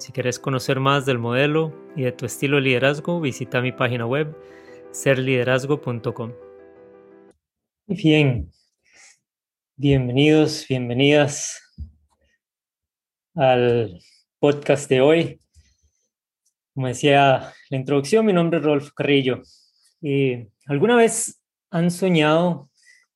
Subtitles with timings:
[0.00, 4.06] Si quieres conocer más del modelo y de tu estilo de liderazgo, visita mi página
[4.06, 4.34] web
[4.92, 6.32] serliderazgo.com.
[7.86, 8.50] Bien,
[9.76, 11.60] bienvenidos, bienvenidas
[13.34, 14.00] al
[14.38, 15.40] podcast de hoy.
[16.72, 19.42] Como decía la introducción, mi nombre es Rolfo Carrillo.
[20.00, 22.70] Y ¿Alguna vez han soñado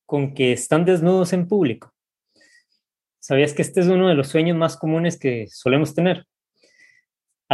[0.05, 1.91] con que están desnudos en público?
[3.17, 6.27] ¿Sabías que este es uno de los sueños más comunes que solemos tener?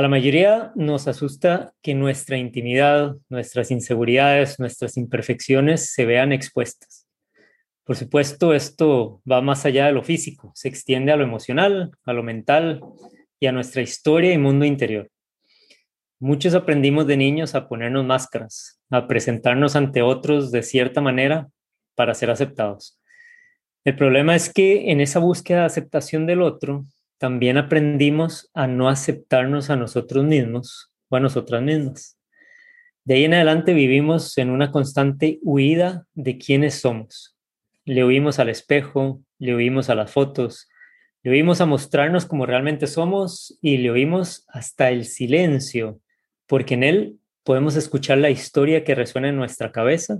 [0.02, 7.05] La mayoría nos asusta que nuestra intimidad, nuestras inseguridades, nuestras imperfecciones se vean expuestas.
[7.84, 12.13] Por supuesto, esto va más allá de lo físico, se extiende a lo emocional, a
[12.13, 12.82] lo mental
[13.40, 15.07] y a nuestra historia y mundo interior.
[16.20, 21.48] Muchos aprendimos de niños a ponernos máscaras, a presentarnos ante otros de cierta manera
[21.94, 22.99] para ser aceptados.
[23.85, 26.88] El problema es que en esa búsqueda de aceptación del otro,
[27.22, 32.18] también aprendimos a no aceptarnos a nosotros mismos o a nosotras mismas.
[33.04, 37.38] De ahí en adelante vivimos en una constante huida de quiénes somos.
[37.86, 40.68] Le huimos al espejo, le huimos a las fotos,
[41.22, 46.00] le huimos a mostrarnos como realmente somos y le oímos hasta el silencio,
[46.48, 50.18] porque en él podemos escuchar la historia que resuena en nuestra cabeza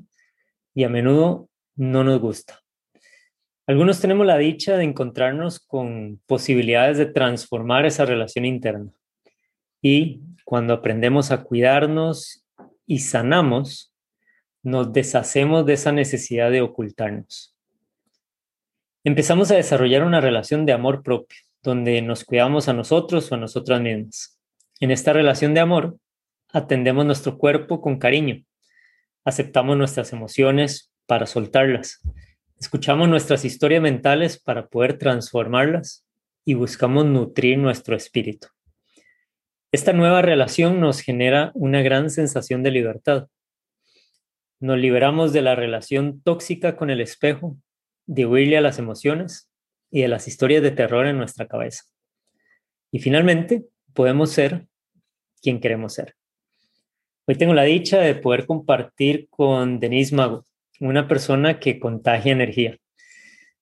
[0.76, 2.61] y a menudo no nos gusta.
[3.68, 8.92] Algunos tenemos la dicha de encontrarnos con posibilidades de transformar esa relación interna.
[9.82, 12.44] Y cuando aprendemos a cuidarnos
[12.88, 13.94] y sanamos,
[14.64, 17.56] nos deshacemos de esa necesidad de ocultarnos.
[19.04, 23.38] Empezamos a desarrollar una relación de amor propio, donde nos cuidamos a nosotros o a
[23.38, 24.40] nosotras mismas.
[24.80, 25.98] En esta relación de amor,
[26.52, 28.44] atendemos nuestro cuerpo con cariño,
[29.24, 32.02] aceptamos nuestras emociones para soltarlas
[32.62, 36.06] Escuchamos nuestras historias mentales para poder transformarlas
[36.46, 38.50] y buscamos nutrir nuestro espíritu.
[39.72, 43.30] Esta nueva relación nos genera una gran sensación de libertad.
[44.60, 47.58] Nos liberamos de la relación tóxica con el espejo,
[48.06, 49.50] de huirle a las emociones
[49.90, 51.86] y de las historias de terror en nuestra cabeza.
[52.92, 54.68] Y finalmente, podemos ser
[55.42, 56.14] quien queremos ser.
[57.26, 60.46] Hoy tengo la dicha de poder compartir con Denise Mago,
[60.90, 62.78] una persona que contagia energía.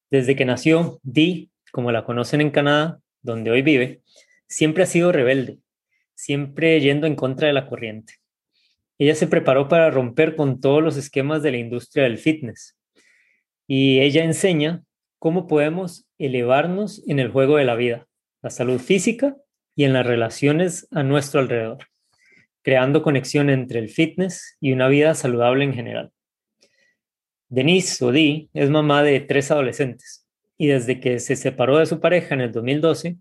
[0.09, 4.01] Desde que nació, Dee, como la conocen en Canadá, donde hoy vive,
[4.47, 5.59] siempre ha sido rebelde,
[6.15, 8.13] siempre yendo en contra de la corriente.
[8.97, 12.77] Ella se preparó para romper con todos los esquemas de la industria del fitness
[13.67, 14.83] y ella enseña
[15.19, 18.07] cómo podemos elevarnos en el juego de la vida,
[18.41, 19.35] la salud física
[19.75, 21.85] y en las relaciones a nuestro alrededor,
[22.61, 26.11] creando conexión entre el fitness y una vida saludable en general.
[27.49, 32.35] Denise Odi es mamá de tres adolescentes y desde que se separó de su pareja
[32.35, 33.17] en el 2012,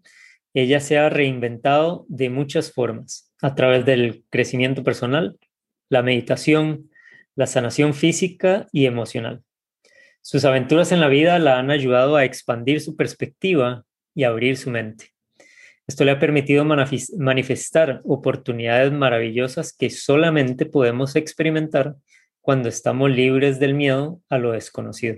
[0.52, 5.38] ella se ha reinventado de muchas formas, a través del crecimiento personal,
[5.88, 6.90] la meditación,
[7.36, 9.42] la sanación física y emocional.
[10.20, 13.84] Sus aventuras en la vida la han ayudado a expandir su perspectiva
[14.14, 15.12] y abrir su mente.
[15.86, 21.94] Esto le ha permitido manifestar oportunidades maravillosas que solamente podemos experimentar
[22.48, 25.16] cuando estamos libres del miedo a lo desconocido.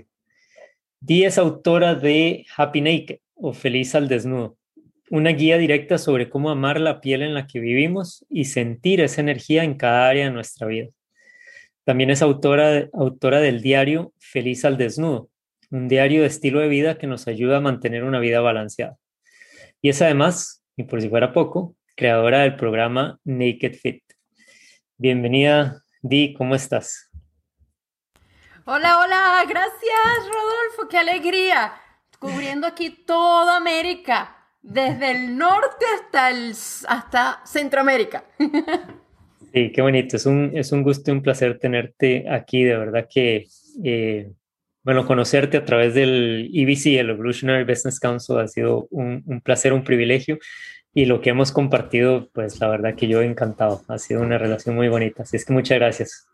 [0.99, 4.59] Dee es autora de Happy Naked o Feliz al Desnudo,
[5.11, 9.21] una guía directa sobre cómo amar la piel en la que vivimos y sentir esa
[9.21, 10.89] energía en cada área de nuestra vida.
[11.85, 15.31] También es autora, autora del diario Feliz al Desnudo,
[15.71, 18.97] un diario de estilo de vida que nos ayuda a mantener una vida balanceada.
[19.81, 24.03] Y es además, y por si fuera poco, creadora del programa Naked Fit.
[24.99, 27.10] Bienvenida, Di, ¿cómo estás?
[28.67, 31.73] Hola, hola, gracias Rodolfo, qué alegría.
[32.19, 36.51] Cubriendo aquí toda América, desde el norte hasta, el,
[36.89, 38.25] hasta Centroamérica.
[39.53, 43.09] Sí, qué bonito, es un, es un gusto y un placer tenerte aquí, de verdad
[43.13, 43.47] que,
[43.83, 44.31] eh,
[44.85, 49.73] bueno, conocerte a través del EBC, el Evolutionary Business Council, ha sido un, un placer,
[49.73, 50.39] un privilegio
[50.95, 54.39] y lo que hemos compartido, pues la verdad que yo he encantado, ha sido una
[54.39, 56.29] relación muy bonita, así es que muchas gracias.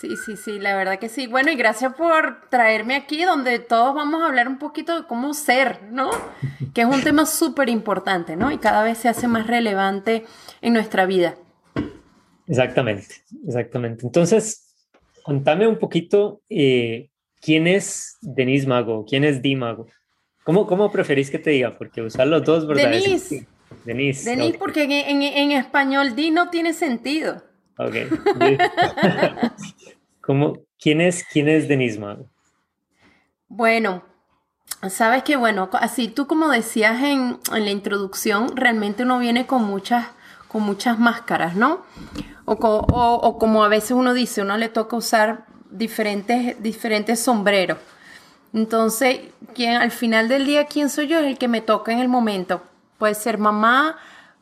[0.00, 1.26] Sí, sí, sí, la verdad que sí.
[1.26, 5.34] Bueno, y gracias por traerme aquí donde todos vamos a hablar un poquito de cómo
[5.34, 6.10] ser, ¿no?
[6.72, 8.52] Que es un tema súper importante, ¿no?
[8.52, 10.24] Y cada vez se hace más relevante
[10.60, 11.34] en nuestra vida.
[12.46, 14.06] Exactamente, exactamente.
[14.06, 14.72] Entonces,
[15.24, 17.10] contame un poquito eh,
[17.40, 19.88] quién es Denise Mago, quién es Di Mago.
[20.44, 21.76] ¿Cómo, ¿Cómo preferís que te diga?
[21.76, 22.92] Porque usar los dos, ¿verdad?
[22.92, 23.48] Denise.
[23.84, 24.30] Denise.
[24.30, 27.47] Denise, porque en, en, español Di no tiene sentido.
[27.78, 27.94] Ok.
[30.20, 32.00] ¿Cómo, quién, es, ¿Quién es Denise?
[33.48, 34.02] Bueno,
[34.90, 39.64] sabes que, bueno, así tú como decías en, en, la introducción, realmente uno viene con
[39.64, 40.08] muchas,
[40.48, 41.84] con muchas máscaras, ¿no?
[42.44, 47.78] O, o, como a veces uno dice, uno le toca usar diferentes, diferentes sombreros.
[48.52, 49.20] Entonces,
[49.54, 51.18] ¿quién, al final del día, ¿quién soy yo?
[51.20, 52.62] Es el que me toca en el momento.
[52.98, 53.98] Puede ser mamá,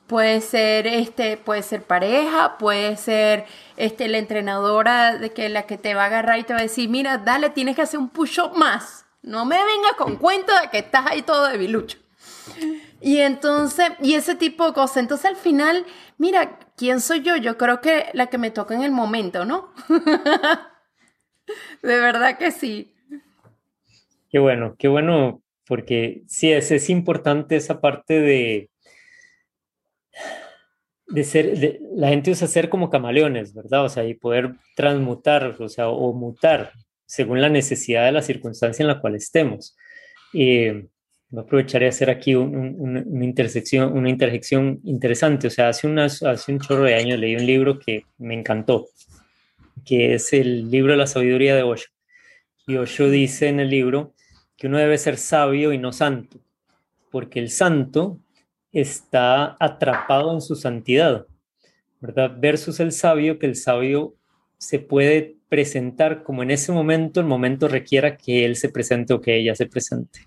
[0.06, 3.44] Puede ser, este, puede ser pareja, puede ser
[3.76, 6.62] este, la entrenadora de que la que te va a agarrar y te va a
[6.62, 9.04] decir, mira, dale, tienes que hacer un push-up más.
[9.22, 11.98] No me venga con cuento de que estás ahí todo debilucho.
[13.00, 14.98] Y entonces, y ese tipo de cosas.
[14.98, 15.84] Entonces al final,
[16.18, 17.36] mira, ¿quién soy yo?
[17.36, 19.72] Yo creo que la que me toca en el momento, ¿no?
[21.82, 22.92] de verdad que sí.
[24.30, 28.70] Qué bueno, qué bueno, porque sí, es, es importante esa parte de,
[31.08, 33.84] de ser, la gente usa ser como camaleones, ¿verdad?
[33.84, 36.72] O sea, y poder transmutar, o sea, o mutar
[37.06, 39.76] según la necesidad de la circunstancia en la cual estemos.
[40.32, 45.48] Me aprovecharé de hacer aquí una intersección, una interjección interesante.
[45.48, 48.88] O sea, hace, unas, hace un chorro de años leí un libro que me encantó,
[49.84, 51.88] que es el libro de la sabiduría de Osho.
[52.66, 54.14] Y Osho dice en el libro
[54.56, 56.40] que uno debe ser sabio y no santo,
[57.10, 58.20] porque el santo
[58.80, 61.26] está atrapado en su santidad,
[62.00, 62.36] ¿verdad?
[62.38, 64.14] Versus el sabio, que el sabio
[64.58, 69.20] se puede presentar como en ese momento, el momento requiera que él se presente o
[69.20, 70.20] que ella se presente,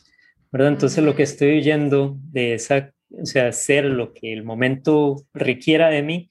[0.51, 0.69] ¿verdad?
[0.69, 5.89] Entonces lo que estoy oyendo de esa, o sea, hacer lo que el momento requiera
[5.89, 6.29] de mí,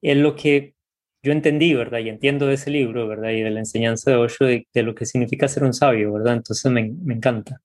[0.00, 0.74] es lo que
[1.22, 2.00] yo entendí, ¿verdad?
[2.00, 3.30] Y entiendo de ese libro, ¿verdad?
[3.30, 6.34] Y de la enseñanza de Osho de, lo que significa ser un sabio, ¿verdad?
[6.34, 7.60] Entonces me, me encanta.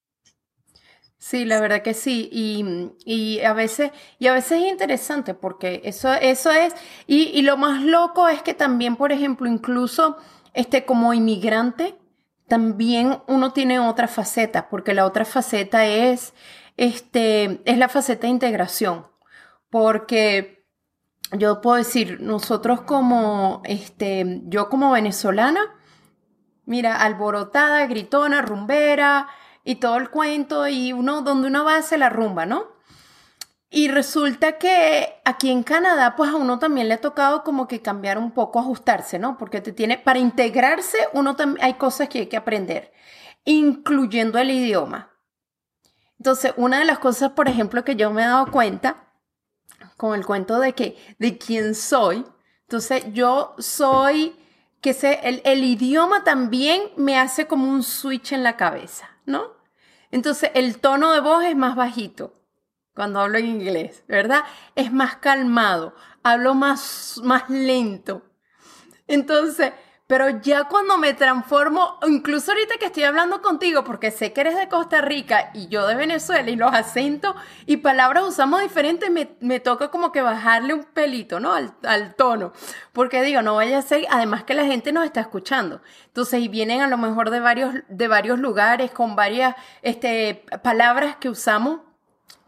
[1.20, 2.30] Sí, la verdad que sí.
[2.32, 6.76] Y, a veces, y a veces es interesante porque eso, eso es,
[7.08, 10.18] y, lo más loco es que también, por ejemplo, incluso
[10.54, 11.98] este, como inmigrante,
[12.48, 16.34] también uno tiene otra faceta, porque la otra faceta es,
[16.78, 19.08] este, es la faceta de integración.
[19.70, 20.66] Porque
[21.34, 25.62] yo puedo decir, nosotros como, este, yo como venezolana,
[26.66, 29.28] mira, alborotada, gritona, rumbera,
[29.68, 32.68] y todo el cuento y uno donde uno va hace la rumba, ¿no?
[33.70, 37.82] Y resulta que aquí en Canadá, pues a uno también le ha tocado como que
[37.82, 39.38] cambiar un poco, ajustarse, ¿no?
[39.38, 42.94] Porque te tiene, para integrarse, uno hay cosas que hay que aprender,
[43.44, 45.12] incluyendo el idioma.
[46.18, 49.12] Entonces, una de las cosas, por ejemplo, que yo me he dado cuenta
[49.98, 52.26] con el cuento de que, de quién soy,
[52.62, 54.34] entonces yo soy,
[54.80, 59.57] que sé, el, el idioma también me hace como un switch en la cabeza, ¿no?
[60.18, 62.34] Entonces el tono de voz es más bajito
[62.96, 64.42] cuando hablo en inglés, ¿verdad?
[64.74, 65.94] Es más calmado,
[66.24, 68.24] hablo más, más lento.
[69.06, 69.74] Entonces,
[70.08, 74.56] pero ya cuando me transformo, incluso ahorita que estoy hablando contigo, porque sé que eres
[74.56, 79.60] de Costa Rica y yo de Venezuela y los acentos y palabras usamos diferentes, me,
[79.60, 81.54] toca como que bajarle un pelito, ¿no?
[81.54, 82.54] Al, al, tono.
[82.94, 85.82] Porque digo, no vaya a ser, además que la gente nos está escuchando.
[86.06, 91.18] Entonces, y vienen a lo mejor de varios, de varios lugares con varias este, palabras
[91.18, 91.82] que usamos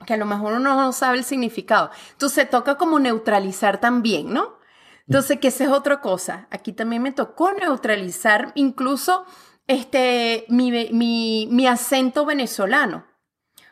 [0.06, 1.92] que a lo mejor uno no sabe el significado.
[2.12, 4.59] Entonces, toca como neutralizar también, ¿no?
[5.10, 6.46] Entonces, que esa es otra cosa.
[6.51, 9.25] Aquí también me tocó neutralizar incluso
[9.66, 13.08] este, mi, mi, mi acento venezolano.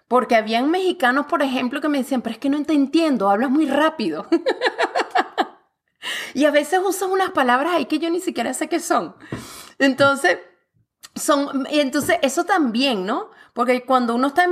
[0.07, 3.67] Porque habían mexicanos, por ejemplo, que me decían, pero es que no entiendo, hablas muy
[3.67, 4.25] rápido.
[6.33, 9.15] y a veces usan unas palabras ahí que yo ni siquiera sé qué son.
[9.77, 10.39] Entonces,
[11.13, 13.29] son, entonces eso también, ¿no?
[13.53, 14.47] Porque cuando uno está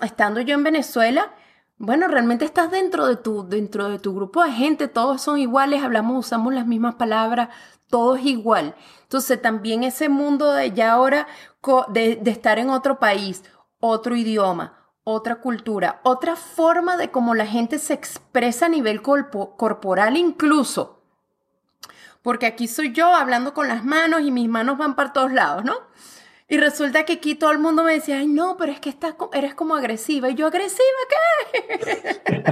[0.00, 1.34] estando yo en Venezuela,
[1.80, 5.82] bueno, realmente estás dentro de tu, dentro de tu grupo de gente, todos son iguales,
[5.82, 7.48] hablamos, usamos las mismas palabras,
[7.88, 8.74] todo es igual.
[9.04, 11.26] Entonces también ese mundo de ya ahora,
[11.88, 13.44] de, estar en otro país,
[13.80, 20.18] otro idioma, otra cultura, otra forma de cómo la gente se expresa a nivel corporal
[20.18, 21.00] incluso.
[22.20, 25.64] Porque aquí soy yo hablando con las manos y mis manos van para todos lados,
[25.64, 25.76] ¿no?
[26.50, 29.14] Y resulta que aquí todo el mundo me decía, ay, no, pero es que estás,
[29.32, 30.28] eres como agresiva.
[30.30, 31.72] Y yo, ¿agresiva qué?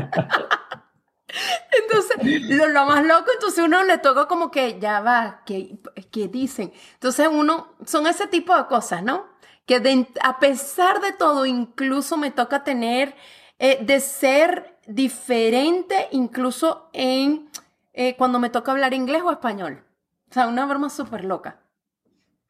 [1.83, 5.81] entonces, lo, más loco, entonces uno le toca como que, ya va, que,
[6.13, 6.73] ¿qué dicen?
[6.95, 9.27] Entonces uno, son ese tipo de cosas, ¿no?
[9.67, 13.17] Que a pesar de todo, incluso me toca tener,
[13.59, 17.51] eh, de ser diferente, incluso en
[17.95, 19.83] eh, cuando me toca hablar inglés o español.
[20.31, 21.59] O sea, una broma súper loca.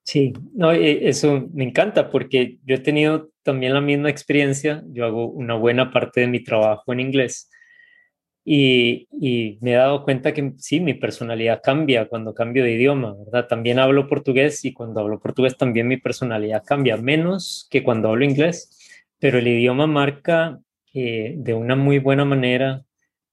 [0.09, 4.83] Sí, no, eh, eso me encanta porque yo he tenido también la misma experiencia.
[4.87, 7.51] Yo hago una buena parte de mi trabajo en inglés
[8.43, 13.49] y, me he dado cuenta que sí, mi personalidad cambia cuando cambio de idioma, ¿verdad?
[13.49, 18.25] También hablo portugués y cuando hablo portugués también mi personalidad cambia, menos que cuando hablo
[18.25, 20.59] inglés, pero el idioma marca
[20.95, 22.83] eh, de una muy buena manera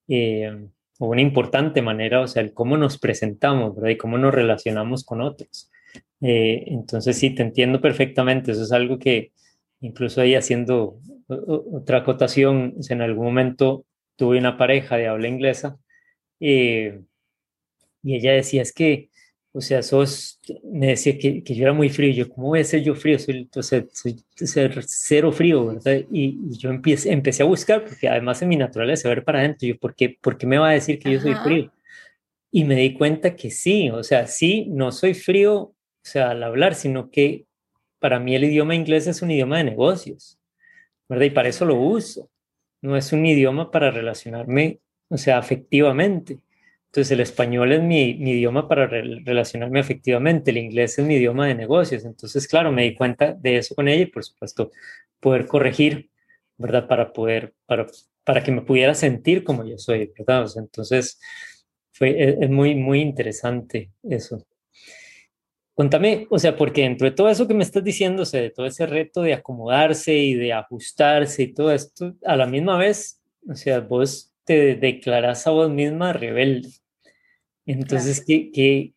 [0.10, 0.67] eh,
[1.00, 3.91] o una importante manera, o sea, el cómo nos presentamos, ¿verdad?
[3.91, 5.72] Y cómo nos relacionamos con otros.
[6.27, 8.51] Eh, entonces, sí, te entiendo perfectamente.
[8.51, 9.32] Eso es algo que
[9.79, 15.77] incluso ahí haciendo otra acotación, en algún momento tuve una pareja de habla inglesa
[16.39, 17.01] eh,
[18.01, 19.10] y ella decía, es que,
[19.51, 22.13] o sea, sos, me decía que, que yo era muy frío.
[22.13, 23.20] Yo, ¿cómo voy a ser yo frío?
[23.20, 26.01] Soy, o sea, soy, cero frío, ¿verdad?
[26.12, 29.77] Y, yo empecé, empecé a buscar, porque además en mi naturaleza, ver para adentro, yo,
[29.77, 31.72] ¿por qué, ¿por qué me va a decir que yo soy frío?
[32.51, 35.75] Y me di cuenta que sí, o sea, sí, no soy frío,
[36.06, 37.48] o sea, al hablar, sino que
[38.00, 40.40] para mí el idioma inglés es un idioma de negocios,
[41.10, 41.26] ¿verdad?
[41.26, 42.30] Y para eso lo uso.
[42.82, 46.40] No es un idioma para relacionarme, o sea, afectivamente.
[46.86, 51.56] Entonces el español es mi, idioma para relacionarme afectivamente, el inglés es mi idioma de
[51.56, 52.06] negocios.
[52.06, 54.72] Entonces, claro, me di cuenta de eso con ella y por supuesto
[55.20, 56.12] poder corregir,
[56.58, 56.88] ¿verdad?
[56.88, 57.88] Para poder, para,
[58.24, 60.46] para que me pudiera sentir como yo soy, ¿verdad?
[60.58, 61.20] entonces,
[61.92, 64.46] fue, es, muy, muy interesante eso.
[65.75, 68.50] Cuéntame, o sea, porque dentro de todo eso que me estás diciendo, o sea, de
[68.50, 73.22] todo ese reto de acomodarse y de ajustarse y todo esto, a la misma vez,
[73.46, 76.70] o sea, vos te declaras a vos misma rebelde.
[77.65, 78.94] Entonces, ¿qué, qué,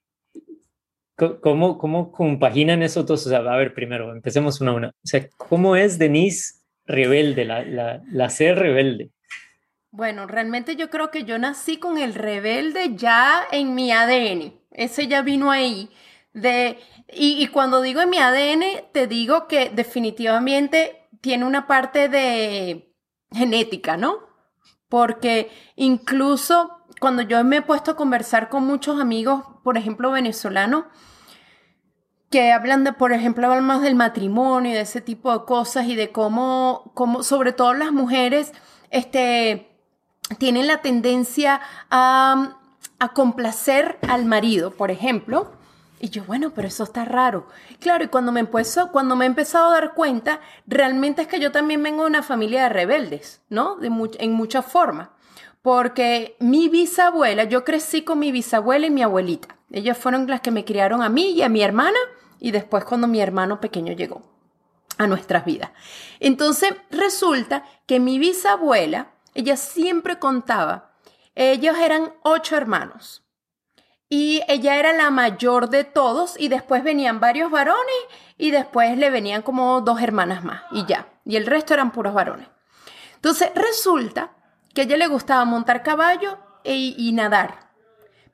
[1.41, 3.27] cómo, ¿cómo compaginan esos dos?
[3.27, 4.89] O sea, a ver, primero, empecemos una a una.
[4.89, 9.11] O sea, ¿cómo es Denise rebelde, la, la, la ser rebelde?
[9.91, 14.53] Bueno, realmente yo creo que yo nací con el rebelde ya en mi ADN.
[14.71, 15.89] Ese ya vino ahí.
[16.33, 22.95] De, y, cuando digo en mi ADN, te digo que definitivamente tiene una parte de
[23.33, 24.19] genética, ¿no?
[24.89, 26.71] Porque incluso
[27.01, 30.85] cuando yo me he puesto a conversar con muchos amigos, por ejemplo, venezolanos,
[32.31, 35.87] que hablan de, por ejemplo, hablan más del matrimonio y de ese tipo de cosas
[35.87, 38.53] y de cómo, cómo sobre todo las mujeres,
[38.91, 39.71] este,
[40.39, 42.55] tienen la tendencia a
[43.15, 45.58] complacer al marido, por ejemplo.
[46.01, 47.49] Y yo, bueno, pero eso está raro.
[47.81, 51.41] Claro, y cuando me empezó, cuando me he empezado a dar cuenta, realmente es que
[51.41, 53.77] yo también vengo de una familia de rebeldes, ¿no?
[53.77, 53.89] De
[54.19, 55.09] en muchas formas
[55.63, 59.57] porque mi bisabuela, yo crecí con mi bisabuela y mi abuelita.
[59.71, 61.99] Ellas fueron las que me criaron a mí y a mi hermana
[62.41, 64.23] y después cuando mi hermano pequeño llegó
[64.97, 65.71] a nuestras vidas.
[66.21, 70.93] Entonces resulta que mi bisabuela, ella siempre contaba,
[71.35, 73.25] ellos eran ocho hermanos
[74.09, 77.97] y ella era la mayor de todos y después venían varios varones
[78.39, 82.15] y después le venían como dos hermanas más y ya, y el resto eran puros
[82.15, 82.49] varones.
[83.17, 84.31] Entonces resulta
[84.75, 87.69] que a ella le gustaba montar caballo e, y nadar.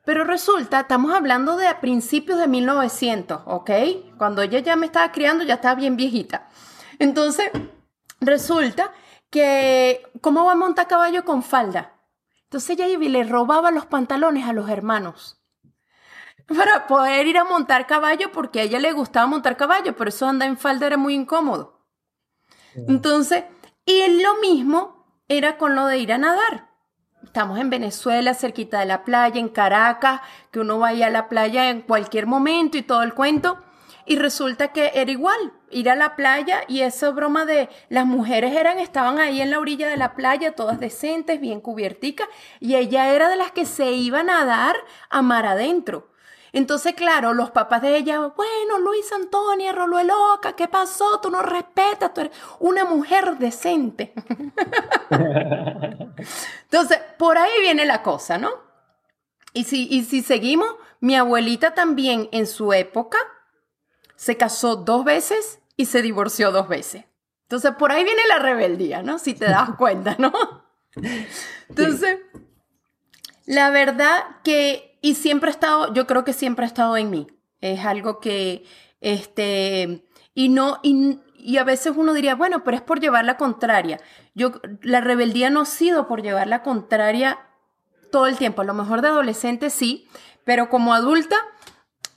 [0.05, 3.71] Pero resulta, estamos hablando de principios de 1900, ¿ok?
[4.17, 6.47] Cuando ella ya me estaba criando, ya estaba bien viejita.
[6.99, 7.49] Entonces,
[8.21, 8.91] resulta
[9.31, 11.93] que, ¿cómo va a montar caballo con falda?
[12.43, 15.41] Entonces ella le robaba los pantalones a los hermanos
[16.47, 20.27] para poder ir a montar caballo porque a ella le gustaba montar caballo, pero eso
[20.27, 21.85] andar en falda era muy incómodo.
[22.87, 23.45] Entonces,
[23.85, 26.69] y lo mismo era con lo de ir a nadar.
[27.23, 30.21] Estamos en Venezuela, cerquita de la playa, en Caracas,
[30.51, 33.57] que uno vaya a la playa en cualquier momento y todo el cuento.
[34.05, 38.55] Y resulta que era igual, ir a la playa y esa broma de las mujeres
[38.55, 42.27] eran, estaban ahí en la orilla de la playa, todas decentes, bien cubierticas,
[42.59, 44.75] y ella era de las que se iban a nadar
[45.09, 46.11] a mar adentro.
[46.55, 51.19] Entonces, claro, los papás de ella, bueno, Luis Antonia, Rolo loca, ¿qué pasó?
[51.19, 54.13] Tú no respetas, tú eres una mujer decente.
[56.63, 58.51] Entonces, por ahí viene la cosa, ¿no?
[59.51, 63.17] Y si, y si seguimos, mi abuelita también en su época
[64.15, 67.03] se casó dos veces y se divorció dos veces.
[67.41, 69.19] Entonces, por ahí viene la rebeldía, ¿no?
[69.19, 70.31] Si te das cuenta, ¿no?
[71.67, 72.19] Entonces,
[73.45, 77.27] la verdad que y siempre ha estado, yo creo que siempre ha estado en mí.
[77.61, 78.65] Es algo que,
[79.01, 83.99] este, y no, y, a veces uno diría, bueno, pero es por llevar la contraria.
[84.33, 87.37] Yo, la rebeldía no ha sido por llevar la contraria
[88.11, 88.63] todo el tiempo.
[88.63, 90.07] A lo mejor de adolescente sí,
[90.43, 91.35] pero como adulta,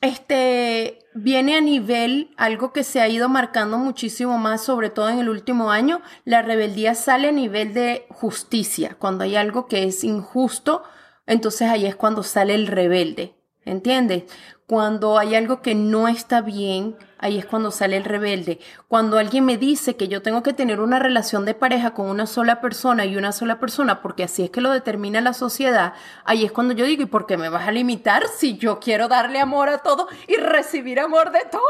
[0.00, 5.18] este viene a nivel, algo que se ha ido marcando muchísimo más, sobre todo en
[5.18, 8.96] el último año, la rebeldía sale a nivel de justicia.
[8.98, 10.84] Cuando hay algo que es injusto,
[11.28, 13.34] entonces ahí es cuando sale el rebelde.
[13.64, 14.24] ¿Entiendes?
[14.66, 18.60] Cuando hay algo que no está bien, ahí es cuando sale el rebelde.
[18.86, 22.26] Cuando alguien me dice que yo tengo que tener una relación de pareja con una
[22.26, 25.92] sola persona y una sola persona, porque así es que lo determina la sociedad,
[26.24, 29.06] ahí es cuando yo digo, ¿y por qué me vas a limitar si yo quiero
[29.06, 31.64] darle amor a todos y recibir amor de todos?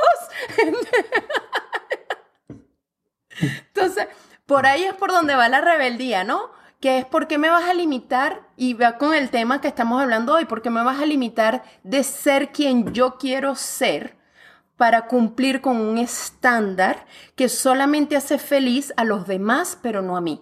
[3.74, 4.06] Entonces,
[4.46, 6.57] por ahí es por donde va la rebeldía, ¿no?
[6.80, 10.00] Que es por qué me vas a limitar, y va con el tema que estamos
[10.00, 14.16] hablando hoy, por qué me vas a limitar de ser quien yo quiero ser
[14.76, 17.04] para cumplir con un estándar
[17.35, 20.40] que solamente hace feliz a los demás, pero no a mí.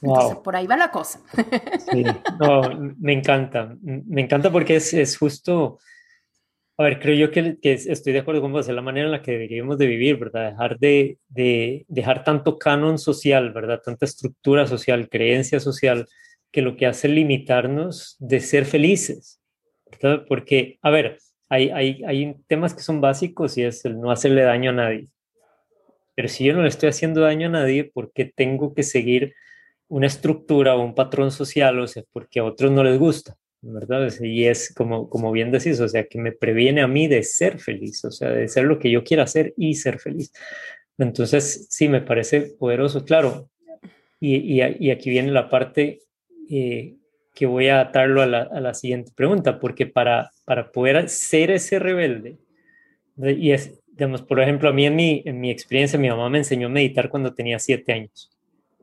[0.00, 1.20] Entonces, por ahí va la cosa.
[1.90, 2.04] Sí,
[2.38, 2.62] no,
[2.98, 3.76] me encanta.
[3.82, 5.80] Me encanta porque es, es justo,
[6.78, 9.12] a ver, creo yo que, que, estoy de acuerdo con vos, es la manera en
[9.12, 10.52] la que deberíamos de vivir, ¿verdad?
[10.52, 13.82] Dejar de, de, dejar tanto canon social, ¿verdad?
[13.84, 16.06] Tanta estructura social, creencia social,
[16.52, 19.40] que lo que hace es limitarnos de ser felices,
[19.90, 20.24] ¿verdad?
[20.28, 21.18] Porque, a ver,
[21.48, 25.08] hay, hay, hay temas que son básicos y es el no hacerle daño a nadie.
[26.14, 29.34] Pero si yo no le estoy haciendo daño a nadie, ¿por qué tengo que seguir
[29.88, 31.76] una estructura o un patrón social?
[31.80, 34.08] O sea, porque a otros no les gusta, ¿verdad?
[34.20, 37.58] Y es como, como bien decís, o sea, que me previene a mí de ser
[37.58, 40.32] feliz, o sea, de ser lo que yo quiera hacer y ser feliz.
[40.98, 43.48] Entonces, sí, me parece poderoso, claro.
[44.20, 46.00] Y, y, aquí viene la parte
[46.50, 46.96] eh,
[47.34, 51.52] que voy a atarlo a la, a la, siguiente pregunta, porque para, para poder ser
[51.52, 52.38] ese rebelde,
[53.16, 56.38] y es, digamos, por ejemplo, a mí en mi, en mi experiencia, mi mamá me
[56.38, 58.30] enseñó a meditar cuando tenía siete años,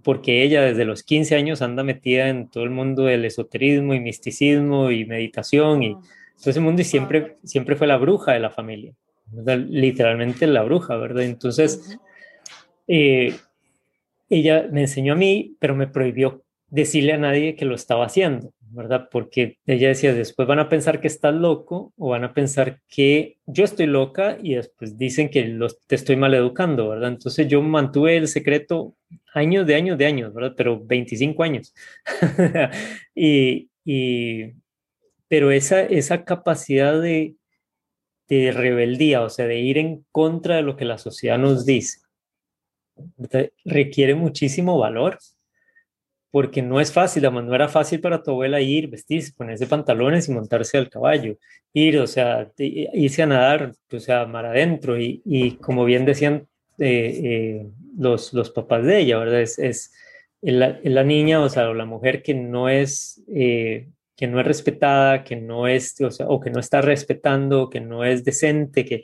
[0.05, 4.00] porque ella desde los 15 años anda metida en todo el mundo del esoterismo y
[4.00, 8.51] misticismo y meditación y todo ese mundo y siempre, siempre fue la bruja de la
[8.51, 8.93] familia,
[9.67, 11.24] literalmente la bruja, ¿verdad?
[11.24, 11.97] Entonces,
[12.88, 13.33] eh,
[14.29, 18.53] ella me enseñó a mí, pero me prohibió decirle a nadie que lo estaba haciendo,
[18.59, 19.09] ¿verdad?
[19.12, 23.38] Porque ella decía, después van a pensar que estás loco o van a pensar que
[23.47, 27.09] yo estoy loca y después dicen que los, te estoy mal educando, ¿verdad?
[27.09, 28.94] Entonces yo mantuve el secreto
[29.35, 30.53] años de años de años, ¿verdad?
[30.57, 31.74] Pero 25 años.
[33.15, 34.53] y, y,
[35.27, 37.35] pero esa, esa capacidad de,
[38.27, 42.00] de rebeldía, o sea, de ir en contra de lo que la sociedad nos dice,
[43.65, 45.17] requiere muchísimo valor
[46.35, 50.33] porque no es fácil, no era fácil para tu abuela ir, vestirse, ponerse pantalones y
[50.33, 51.37] montarse al caballo,
[51.71, 56.45] ir, o sea, irse a nadar, o sea, mar adentro, y, y como bien decían
[56.79, 59.42] eh, eh, los, los papás de ella, ¿verdad?
[59.42, 59.94] Es, es
[60.42, 64.46] la, la, niña, o sea, o la mujer que no es, eh, que no es
[64.46, 68.85] respetada, que no es, o sea, o que no está respetando, que no es decente,
[68.85, 69.03] que,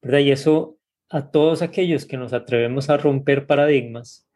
[0.00, 0.20] ¿verdad?
[0.20, 0.78] Y eso
[1.10, 4.26] a todos aquellos que nos atrevemos a romper paradigmas,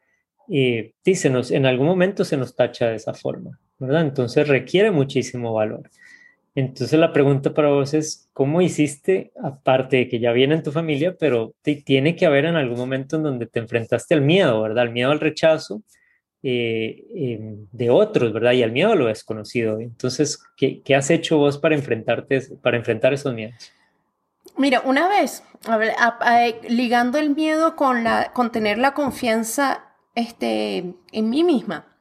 [0.49, 4.03] y dícenos, en algún momento se nos tacha de esa forma, ¿verdad?
[4.03, 5.91] Entonces requiere muchísimo valor.
[6.57, 10.73] Entonces la pregunta para vos es, ¿cómo hiciste, aparte de que ya viene en tu
[10.73, 14.63] familia, pero te, tiene que haber en algún momento en donde te enfrentaste al miedo,
[14.63, 14.85] ¿verdad?
[14.85, 15.83] Al miedo al rechazo
[16.43, 17.39] eh, eh,
[17.73, 18.53] de otros, ¿verdad?
[18.53, 19.81] Y al miedo a lo desconocido.
[19.81, 23.71] Entonces, ¿qué, ¿qué, has hecho vos para enfrentarte, para enfrentar esos miedos?
[24.57, 25.43] Mira, una vez,
[26.71, 31.96] ligando el miedo con, la, con tener la confianza este, en mí misma.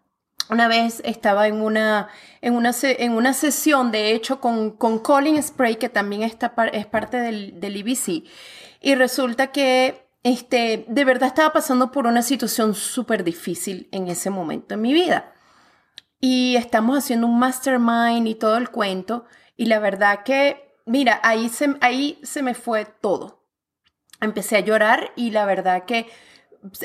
[0.50, 2.10] Una vez estaba en una,
[2.42, 6.86] en una, en una sesión, de hecho, con, con Colin Spray, que también está, es
[6.86, 8.30] parte del, del IBC,
[8.82, 14.30] y resulta que este, de verdad estaba pasando por una situación súper difícil en ese
[14.30, 15.34] momento en mi vida.
[16.20, 19.26] Y estamos haciendo un mastermind y todo el cuento,
[19.58, 23.44] y la verdad que, mira, ahí se, ahí se me fue todo.
[24.22, 26.08] Empecé a llorar y la verdad que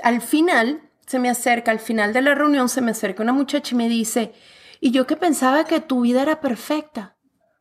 [0.03, 3.75] al final se me acerca, al final de la reunión se me acerca una muchacha
[3.75, 4.33] y me dice,
[4.81, 7.17] y yo que pensaba que tu vida era perfecta,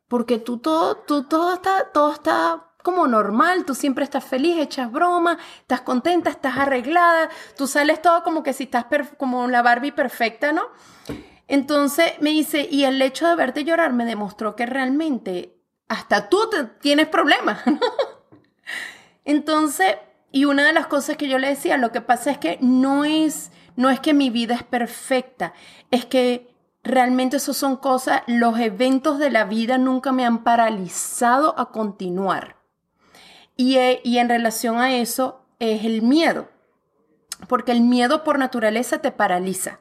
[0.07, 4.91] porque tú todo, tú todo está, todo está como normal, tú siempre estás feliz, echas
[4.91, 8.85] broma, estás contenta, estás arreglada, tú sales todo como que si estás
[9.17, 10.67] como la Barbie perfecta, ¿no?
[11.47, 16.37] Entonces me dice, y el hecho de verte llorar me demostró que realmente hasta tú
[16.81, 17.79] tienes problemas, ¿no?
[19.25, 19.95] Entonces
[20.31, 23.03] y una de las cosas que yo le decía, lo que pasa es que no
[23.05, 25.53] es, no es que mi vida es perfecta,
[25.89, 31.57] es que realmente eso son cosas, los eventos de la vida nunca me han paralizado
[31.57, 32.57] a continuar.
[33.55, 36.49] Y, eh, y en relación a eso es el miedo,
[37.47, 39.79] porque el miedo por naturaleza te paraliza.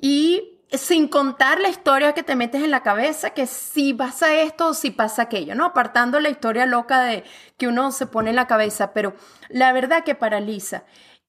[0.00, 4.68] Y sin contar la historia que te metes en la cabeza, que si pasa esto
[4.68, 5.64] o si pasa aquello, ¿no?
[5.64, 7.24] Apartando la historia loca de
[7.56, 9.14] que uno se pone en la cabeza, pero
[9.48, 10.84] la verdad que paraliza.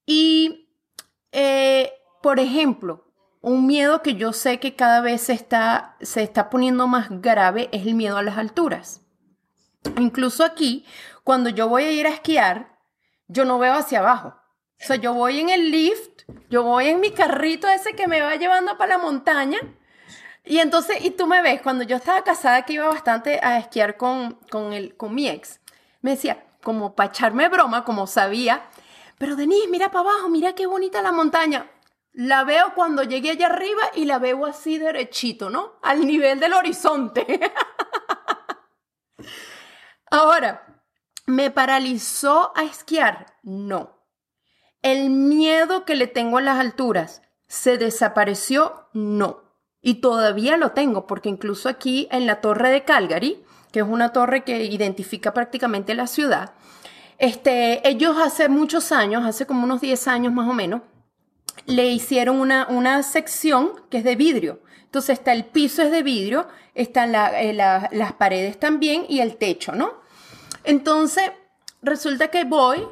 [0.05, 0.69] Y,
[1.31, 6.87] eh, por ejemplo, un miedo que yo sé que cada vez está, se está poniendo
[6.87, 9.01] más grave es el miedo a las alturas.
[9.97, 10.85] Incluso aquí,
[11.23, 12.77] cuando yo voy a ir a esquiar,
[13.27, 14.35] yo no veo hacia abajo.
[14.79, 16.10] O sea, yo voy en el lift,
[16.49, 19.59] yo voy en mi carrito ese que me va llevando para la montaña.
[20.43, 23.97] Y entonces, y tú me ves, cuando yo estaba casada, que iba bastante a esquiar
[23.97, 25.59] con, con, el, con mi ex,
[26.01, 28.63] me decía, como para echarme broma, como sabía,
[29.17, 31.69] pero Denise, mira para abajo, mira qué bonita la montaña.
[32.13, 35.73] La veo cuando llegué allá arriba y la veo así derechito, ¿no?
[35.83, 37.25] Al nivel del horizonte.
[40.11, 40.83] Ahora,
[41.27, 43.37] ¿me paralizó a esquiar?
[43.43, 44.00] No.
[44.81, 48.87] ¿El miedo que le tengo a las alturas se desapareció?
[48.93, 49.43] No.
[49.81, 54.11] Y todavía lo tengo, porque incluso aquí en la torre de Calgary, que es una
[54.11, 56.53] torre que identifica prácticamente la ciudad,
[57.17, 60.81] este, ellos hace muchos años, hace como unos 10 años más o menos,
[61.67, 64.61] le hicieron una, una sección que es de vidrio.
[64.85, 69.73] Entonces está el piso es de vidrio, están eh, las paredes también y el techo,
[69.73, 70.01] ¿no?
[70.63, 71.31] Entonces,
[71.81, 72.83] resulta que voy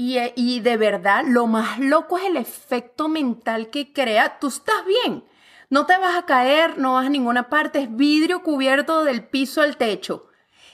[0.00, 4.38] y, eh, y, de verdad lo más loco es el efecto mental que crea.
[4.38, 5.24] Tú estás bien,
[5.68, 9.60] no te vas a caer, no vas a ninguna parte, es vidrio cubierto del piso
[9.60, 10.28] al techo.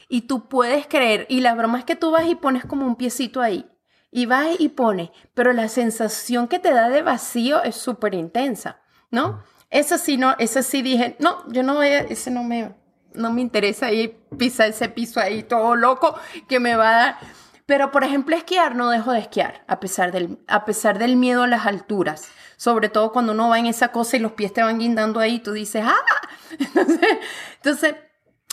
[0.09, 2.95] Y tú puedes creer, y la broma es que tú vas y pones como un
[2.95, 3.69] piecito ahí.
[4.13, 8.81] Y vas y pones, pero la sensación que te da de vacío es súper intensa,
[9.11, 9.43] ¿no?
[9.71, 12.77] Eso sí, no, eso sí dije, no, yo no voy a, ese no me,
[13.13, 16.15] no me interesa ir pisar ese piso ahí todo loco
[16.47, 17.19] que me va a dar.
[17.67, 21.43] Pero, por ejemplo, esquiar, no dejo de esquiar, a pesar del, a pesar del miedo
[21.43, 22.29] a las alturas.
[22.57, 25.41] Sobre todo cuando uno va en esa cosa y los pies te van guindando ahí,
[25.41, 25.95] tú dices, ¡ah!
[26.59, 27.19] Entonces,
[27.57, 27.97] entonces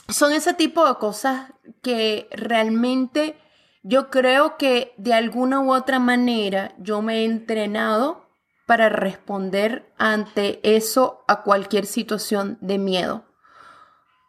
[0.09, 3.37] son ese tipo de cosas que realmente
[3.83, 8.29] yo creo que de alguna u otra manera yo me he entrenado
[8.65, 13.25] para responder ante eso a cualquier situación de miedo.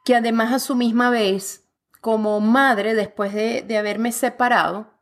[0.04, 1.63] Que además a su misma vez,
[2.04, 4.94] como madre, después de, de haberme separado,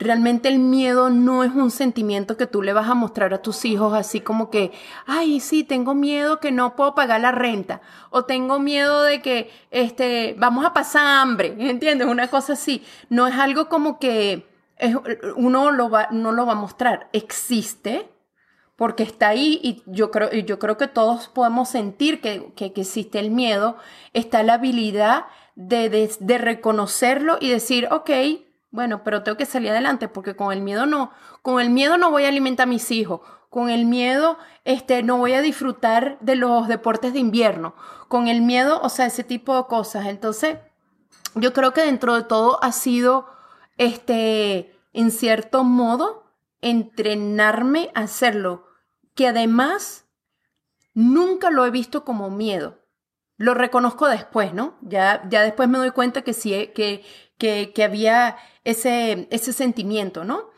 [0.00, 3.66] Realmente el miedo no es un sentimiento que tú le vas a mostrar a tus
[3.66, 4.72] hijos así como que,
[5.06, 9.50] ay, sí, tengo miedo que no puedo pagar la renta o tengo miedo de que
[9.70, 12.08] este vamos a pasar hambre, ¿entiendes?
[12.08, 12.82] Una cosa así.
[13.10, 14.48] No es algo como que
[15.36, 17.10] uno lo va, no lo va a mostrar.
[17.12, 18.08] Existe
[18.76, 23.18] porque está ahí y yo creo, yo creo que todos podemos sentir que, que, existe
[23.18, 23.76] el miedo.
[24.14, 25.26] Está la habilidad
[25.60, 28.10] de, de, reconocerlo y decir, ok,
[28.70, 32.10] bueno, pero tengo que salir adelante porque con el miedo no, con el miedo no
[32.10, 33.20] voy a alimentar a mis hijos,
[33.50, 37.74] con el miedo este no voy a disfrutar de los deportes de invierno,
[38.08, 40.06] con el miedo, o sea, ese tipo de cosas.
[40.06, 40.58] Entonces,
[41.34, 43.26] yo creo que dentro de todo ha sido
[43.76, 46.24] este en cierto modo
[46.62, 48.66] entrenarme a hacerlo,
[49.14, 50.06] que además
[50.94, 52.79] nunca lo he visto como miedo.
[53.40, 54.76] Lo reconozco después, ¿no?
[54.82, 57.02] Ya, ya después me doy cuenta que sí, que,
[57.38, 60.50] que, había ese, ese sentimiento, ¿no?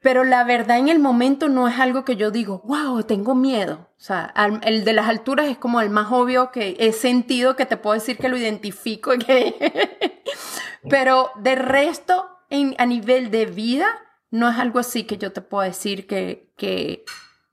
[0.00, 3.90] Pero la verdad en el momento no es algo que yo digo, wow, tengo miedo.
[3.98, 7.66] O sea, el de las alturas es como el más obvio que he sentido, que
[7.66, 9.12] te puedo decir que lo identifico.
[10.88, 13.88] Pero de resto, en, a nivel de vida,
[14.30, 17.04] no es algo así que yo te puedo decir que, que,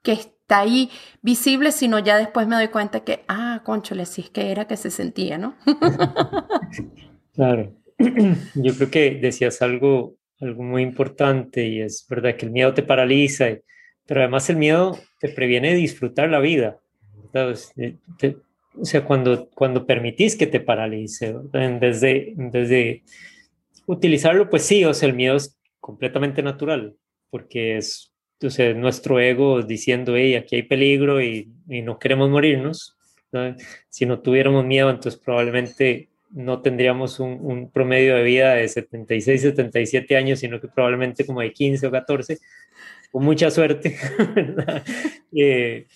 [0.04, 0.14] que
[0.60, 0.90] ahí
[1.22, 4.78] visible, sino ya después me doy cuenta que, ah, conchole, sí es que era que
[4.78, 5.56] se sentía, ¿no?
[7.34, 7.74] claro.
[8.56, 12.84] yo creo que decías algo, algo muy importante y es verdad que el miedo te
[12.84, 13.50] paraliza,
[14.06, 16.80] pero además el miedo te previene de disfrutar la vida.
[17.78, 17.98] Eh,
[18.80, 23.04] o sea, cuando, cuando permitís que te paralice, en vez, de,
[23.86, 26.96] utilizarlo, pues sí, o sea, el miedo es completamente natural,
[27.30, 28.11] porque es
[28.50, 32.98] sea, nuestro ego diciendo, hey, aquí hay peligro y, y no queremos morirnos.
[33.90, 40.16] Si no tuviéramos miedo, entonces probablemente no tendríamos un, promedio de vida de 76, 77
[40.16, 42.40] años, sino que probablemente como de 15 o 14,
[43.12, 43.98] con mucha suerte,
[45.36, 45.88] eh,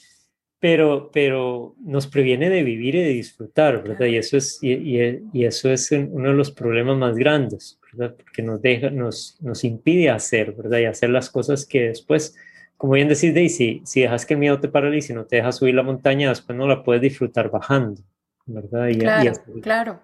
[0.60, 4.08] pero, pero nos previene de vivir y de disfrutar, ¿verdad?
[4.08, 8.16] Y eso es, y, eso es uno de los problemas más grandes, ¿verdad?
[8.16, 10.80] Porque nos, deja, nos, nos impide hacer, ¿verdad?
[10.80, 12.36] Y hacer las cosas que después,
[12.78, 15.52] como bien decís, Daisy, si dejas que el miedo te paralice y no te deja
[15.52, 18.02] subir la montaña, después no la puedes disfrutar bajando,
[18.46, 18.90] ¿verdad?
[19.00, 20.00] claro, claro.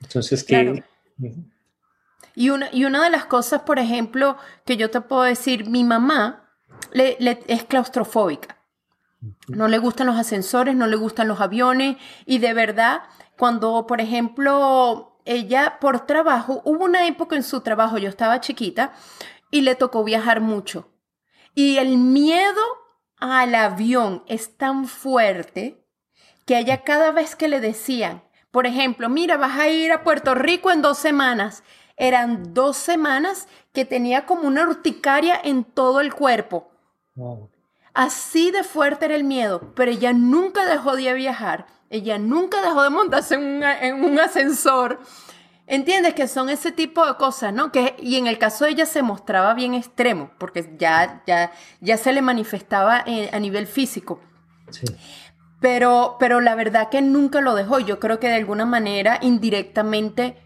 [0.00, 0.82] Entonces, ¿qué?
[2.34, 5.82] Y, una, y una de las cosas, por ejemplo, que yo te puedo decir, mi
[5.82, 6.48] mamá
[6.92, 8.56] le, es claustrofóbica.
[9.48, 13.02] No le gustan los ascensores, no le gustan los aviones y de verdad,
[13.36, 18.92] cuando, por ejemplo, ella por trabajo, hubo una época en su trabajo, yo estaba chiquita
[19.50, 20.88] y le tocó viajar mucho.
[21.54, 22.62] Y el miedo
[23.18, 25.84] al avión es tan fuerte
[26.46, 30.34] que ella cada vez que le decían, por ejemplo, mira, vas a ir a Puerto
[30.34, 31.62] Rico en dos semanas,
[31.98, 36.70] eran dos semanas que tenía como una urticaria en todo el cuerpo.
[37.92, 42.82] Así de fuerte era el miedo, pero ella nunca dejó de viajar, ella nunca dejó
[42.82, 45.00] de montarse en un, ascensor.
[45.66, 46.14] ¿Entiendes?
[46.14, 47.72] Que son ese tipo de cosas, ¿no?
[47.72, 51.96] Que, y en el caso de ella se mostraba bien extremo, porque ya, ya, ya
[51.96, 54.20] se le manifestaba eh, a nivel físico.
[54.70, 54.86] Sí.
[55.60, 57.80] Pero, pero la verdad que nunca lo dejó.
[57.80, 60.36] Yo creo que de alguna manera, indirectamente,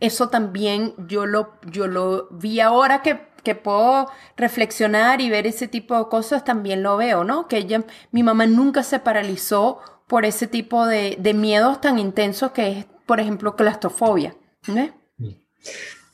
[0.00, 5.68] eso también yo lo, yo lo vi ahora que, que puedo reflexionar y ver ese
[5.68, 7.46] tipo de cosas, también lo veo, ¿no?
[7.46, 9.80] Que ella, mi mamá nunca se paralizó
[10.12, 14.36] por ese tipo de, de miedos tan intensos que es, por ejemplo, claustrofobia.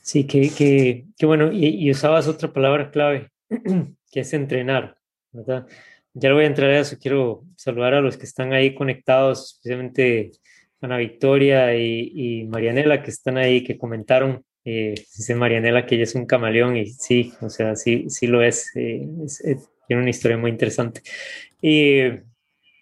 [0.01, 3.29] Sí, que, que, que bueno, y, y, usabas otra palabra clave,
[4.09, 4.95] que es entrenar,
[5.33, 5.67] ¿verdad?
[6.13, 9.55] Ya lo voy a entrar a eso, quiero saludar a los que están ahí conectados,
[9.55, 10.31] especialmente
[10.79, 14.45] Ana Victoria y, y Marianela, que están ahí, que comentaron.
[14.63, 18.41] Eh, dice Marianela que ella es un camaleón y sí, o sea, sí, sí lo
[18.41, 18.73] es.
[18.77, 19.05] Eh,
[19.43, 19.57] eh,
[19.89, 21.01] tiene una historia muy interesante.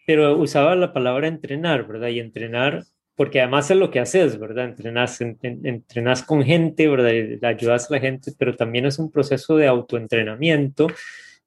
[0.08, 2.08] Pero usaba la palabra entrenar, ¿verdad?
[2.08, 4.64] Y entrenar, porque además es lo que haces, ¿verdad?
[4.64, 7.44] Entrenas, entrenas con gente, ¿verdad?
[7.44, 10.88] ayudas a la gente, pero también es un proceso de autoentrenamiento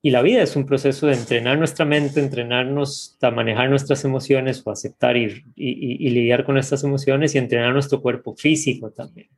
[0.02, 4.60] y la vida es un proceso de entrenar nuestra mente, entrenarnos a manejar nuestras emociones
[4.66, 9.28] o aceptar y, y, lidiar con estas emociones y entrenar nuestro cuerpo físico también.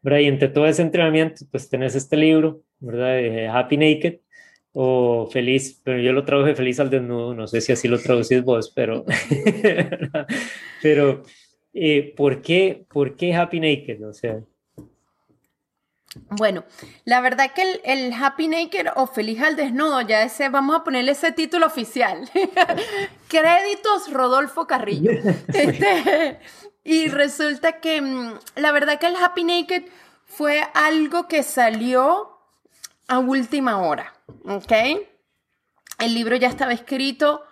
[0.00, 0.20] ¿verdad?
[0.20, 3.54] Y entre todo ese entrenamiento, pues tenés este libro, ¿verdad?
[3.54, 4.20] Happy Naked
[4.72, 8.42] o Feliz, pero yo lo traduje Feliz al desnudo, no sé si así lo traducís
[8.42, 9.04] vos, pero,
[10.82, 11.22] pero
[11.74, 14.06] eh, ¿por, qué, ¿por qué Happy Naked?
[14.06, 14.40] O sea,
[16.14, 16.64] bueno,
[17.04, 21.12] la verdad que el, Happy Naked o Feliz al Desnudo, ya ese, vamos a ponerle
[21.12, 22.28] ese título oficial.
[23.28, 25.12] Créditos Rodolfo Carrillo.
[25.54, 26.38] Este,
[26.84, 29.84] y resulta que mm, la verdad que el Happy Naked
[30.24, 32.31] fue algo que salió
[33.12, 34.14] a última hora,
[34.46, 34.72] ¿ok?
[35.98, 37.42] El libro ya estaba escrito,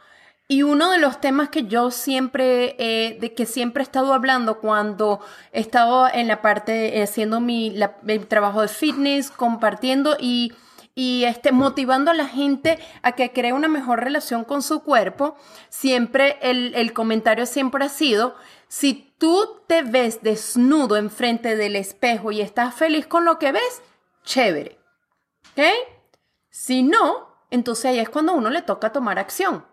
[0.49, 4.59] y uno de los temas que yo siempre, eh, de que siempre he estado hablando
[4.59, 5.21] cuando
[5.53, 7.79] he estado en la parte, haciendo mi,
[8.27, 10.55] trabajo de fitness, compartiendo y,
[10.95, 15.37] y este, motivando a la gente a que cree una mejor relación con su cuerpo,
[15.69, 18.35] siempre el, el comentario siempre ha sido,
[18.67, 23.83] si tú te ves desnudo enfrente del espejo y estás feliz con lo que ves,
[24.25, 24.80] chévere.
[25.53, 25.65] ¿Ok?
[26.51, 29.65] Si no, entonces ahí es cuando uno le toca tomar acción.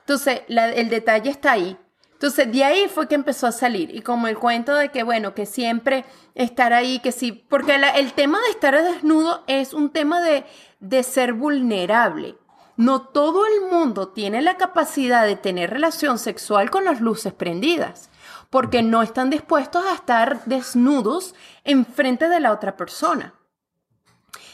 [0.00, 1.78] Entonces, el detalle está ahí.
[2.12, 3.94] Entonces, de ahí fue que empezó a salir.
[3.94, 6.04] Y como el cuento de que, bueno, que siempre
[6.34, 10.44] estar ahí, que sí, porque el tema de estar desnudo es un tema de,
[10.80, 12.36] de ser vulnerable.
[12.76, 18.10] No todo el mundo tiene la capacidad de tener relación sexual con las luces prendidas,
[18.50, 23.34] porque no están dispuestos a estar desnudos enfrente de la otra persona.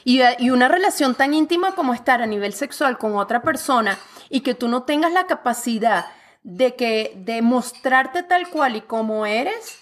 [0.04, 4.40] Y, y, una relación tan íntima como estar a nivel sexual con otra persona y
[4.40, 6.06] que tú no tengas la capacidad
[6.42, 9.78] de que de mostrarte tal cual y como eres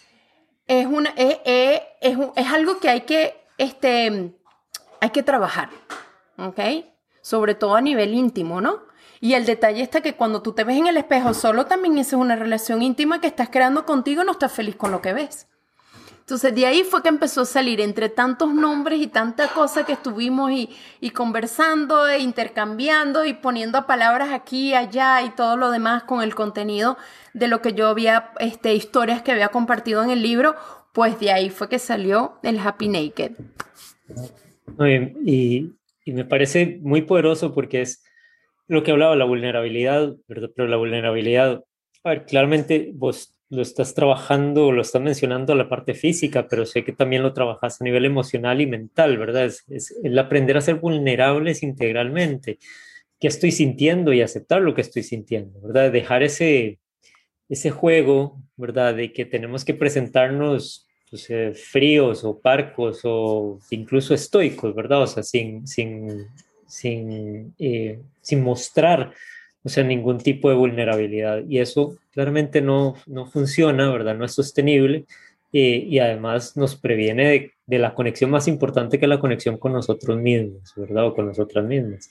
[0.66, 4.34] es una es, es, es, algo que hay que este
[5.00, 5.70] hay que trabajar
[6.36, 6.60] ¿ok?
[7.20, 8.82] sobre todo a nivel íntimo ¿no?
[9.20, 12.16] y el detalle está que cuando tú te ves en el espejo solo también esa
[12.16, 15.46] es una relación íntima que estás creando contigo no estás feliz con lo que ves
[16.28, 19.92] entonces de ahí fue que empezó a salir entre tantos nombres y tanta cosa que
[19.92, 26.22] estuvimos y, conversando e intercambiando y poniendo palabras aquí allá y todo lo demás con
[26.22, 26.98] el contenido
[27.32, 30.54] de lo que yo había, este, historias que había compartido en el libro,
[30.92, 33.32] pues de ahí fue que salió el Happy Naked.
[35.24, 35.72] Y,
[36.04, 38.04] y me parece muy poderoso porque es
[38.66, 41.64] lo que hablaba, la vulnerabilidad, pero la vulnerabilidad,
[42.04, 46.84] a ver, claramente vos lo estás trabajando, lo estás mencionando la parte física, pero sé
[46.84, 49.46] que también lo trabajas a nivel emocional y mental, ¿verdad?
[49.46, 52.58] Es, el aprender a ser vulnerables integralmente.
[53.18, 55.90] ¿Qué estoy sintiendo y aceptar lo que estoy sintiendo, ¿verdad?
[55.90, 56.78] Dejar ese,
[57.48, 58.94] ese juego, ¿verdad?
[58.94, 65.02] De que tenemos que presentarnos pues, eh, fríos o parcos o incluso estoicos, ¿verdad?
[65.02, 66.26] O sea, sin, sin,
[66.66, 69.14] sin, eh, sin mostrar
[69.62, 71.42] o sea, ningún tipo de vulnerabilidad.
[71.48, 74.16] Y eso claramente no, no funciona, ¿verdad?
[74.16, 75.04] No es sostenible
[75.52, 79.72] eh, y además nos previene de, de, la conexión más importante que la conexión con
[79.72, 81.06] nosotros mismos, ¿verdad?
[81.06, 82.10] O con nosotras mismas.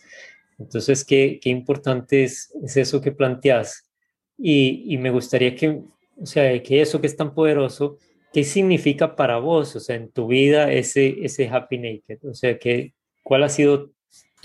[0.60, 3.90] Entonces, qué, qué importante es, es, eso que planteas.
[4.38, 5.82] Y, y, me gustaría que,
[6.20, 7.98] o sea, que eso que es tan poderoso,
[8.34, 12.20] ¿qué significa para vos, o sea, en tu vida ese, ese happy naked?
[12.24, 13.92] O sea, que, ¿cuál ha sido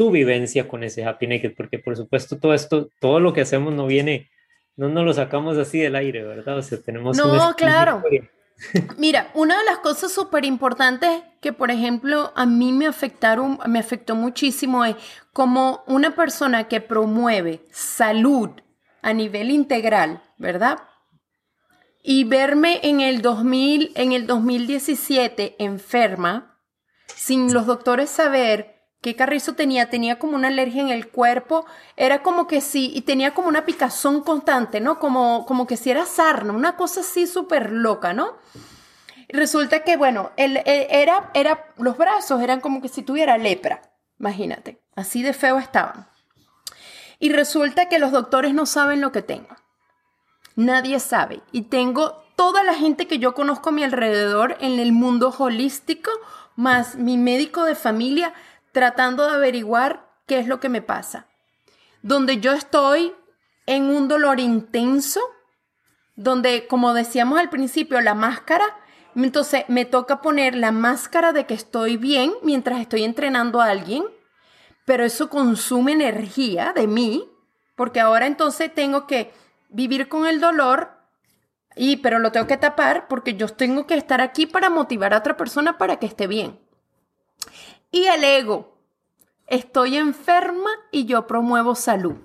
[0.03, 1.53] tu vivencia con ese happy naked?
[1.57, 4.31] Porque por supuesto todo esto, todo lo que hacemos no viene,
[4.75, 6.59] no nos lo sacamos así del aire, ¿verdad?
[6.59, 7.17] O sea, tenemos...
[7.17, 8.03] No, claro.
[8.99, 13.79] Mira, una de las cosas súper importantes que, por ejemplo, a mí me afectaron, me
[13.79, 14.97] afectó muchísimo es
[15.33, 18.51] como una persona que promueve salud
[19.03, 20.81] a nivel integral, ¿verdad?
[22.03, 26.59] Y verme en el 2000, en el 2017 enferma,
[27.07, 32.23] sin los doctores saber qué carrizo tenía, tenía como una alergia en el cuerpo, era
[32.23, 34.99] como que sí, y tenía como una picazón constante, ¿no?
[35.01, 38.37] Como, como que si era sarna, una cosa así súper loca, ¿no?
[39.29, 43.83] Resulta que, bueno, él, era, era, los brazos eran como que si tuviera lepra,
[44.21, 46.07] imagínate, así de feo estaban.
[47.19, 49.57] Y resulta que los doctores no saben lo que tengo.
[50.55, 51.41] Nadie sabe.
[51.51, 56.11] Y tengo toda la gente que yo conozco a mi alrededor en el mundo holístico,
[56.57, 58.35] más mi médico de familia,
[58.72, 61.26] tratando de averiguar qué es lo que me pasa.
[62.02, 63.14] Donde yo estoy
[63.66, 65.20] en un dolor intenso,
[66.16, 68.64] donde, como decíamos al principio, la máscara,
[69.14, 74.04] entonces me toca poner la máscara de que estoy bien mientras estoy entrenando a alguien,
[74.85, 77.28] pero eso consume energía de mí,
[77.76, 79.32] porque ahora entonces tengo que
[79.68, 81.02] vivir con el dolor
[81.76, 85.18] y pero lo tengo que tapar porque yo tengo que estar aquí para motivar a
[85.18, 86.58] otra persona para que esté bien.
[87.92, 88.78] Y el ego.
[89.46, 92.16] Estoy enferma y yo promuevo salud.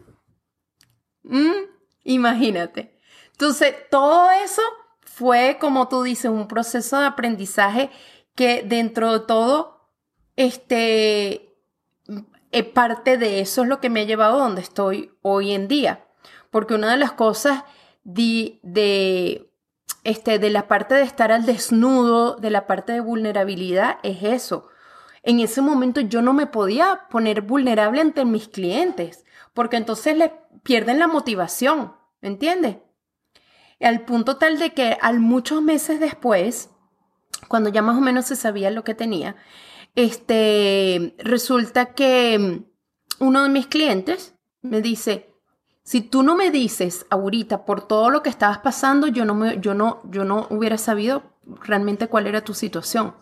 [1.24, 1.66] Mm,
[2.06, 2.98] imagínate.
[3.34, 4.62] Entonces, todo eso
[5.02, 7.92] fue, como tú dices, un proceso de aprendizaje
[8.34, 9.92] que dentro de todo,
[10.38, 11.54] este,
[12.52, 15.68] eh, parte de eso es lo que me ha llevado a donde estoy hoy en
[15.68, 16.08] día.
[16.50, 17.66] Porque una de las cosas
[18.06, 19.52] de,
[20.06, 24.70] este, de la parte de estar al desnudo, de la parte de vulnerabilidad, es eso
[25.28, 30.32] en ese momento yo no me podía poner vulnerable ante mis clientes, porque entonces le
[30.64, 32.78] pierden la motivación, ¿entiendes?
[33.82, 36.70] Al punto tal de que al muchos meses después,
[37.50, 39.36] cuando ya más o menos se sabía lo que tenía,
[39.96, 42.64] este, resulta que
[43.20, 45.30] uno de mis clientes me dice,
[45.84, 49.60] si tú no me dices ahorita por todo lo que estabas pasando, yo no, me,
[49.60, 51.24] yo no, yo no hubiera sabido
[51.64, 53.14] realmente cuál era tu situación.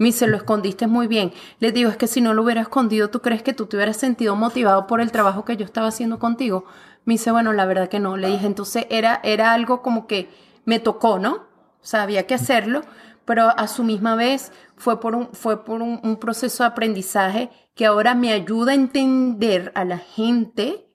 [0.00, 1.30] Me se lo escondiste muy bien.
[1.58, 3.98] Le digo, es que si no lo hubiera escondido, ¿tú crees que tú te hubieras
[3.98, 6.64] sentido motivado por el trabajo que yo estaba haciendo contigo?
[7.04, 8.16] Me dice, bueno, la verdad que no.
[8.16, 10.30] Le dije, entonces era, era algo como que
[10.64, 11.34] me tocó, ¿no?
[11.34, 12.80] O sea, había que hacerlo,
[13.26, 17.50] pero a su misma vez fue por un, fue por un, un proceso de aprendizaje
[17.74, 20.90] que ahora me ayuda a entender a la gente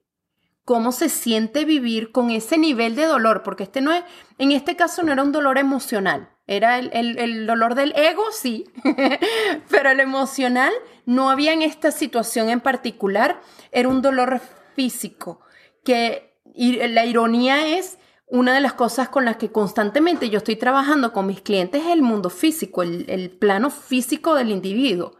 [0.64, 4.04] cómo se siente vivir con ese nivel de dolor, porque este no es,
[4.40, 8.66] en este caso no era un dolor emocional, era el, dolor del ego, sí,
[9.70, 10.72] pero el emocional
[11.06, 14.42] no había en esta situación en particular, era un dolor
[14.76, 15.42] físico,
[15.84, 20.56] que y la ironía es una de las cosas con las que constantemente yo estoy
[20.56, 25.18] trabajando con mis clientes es el mundo físico, el, el plano físico del individuo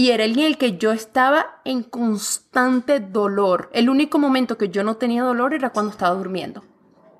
[0.00, 3.68] y era en el que yo estaba en constante dolor.
[3.74, 6.62] El único momento que yo no tenía dolor era cuando estaba durmiendo.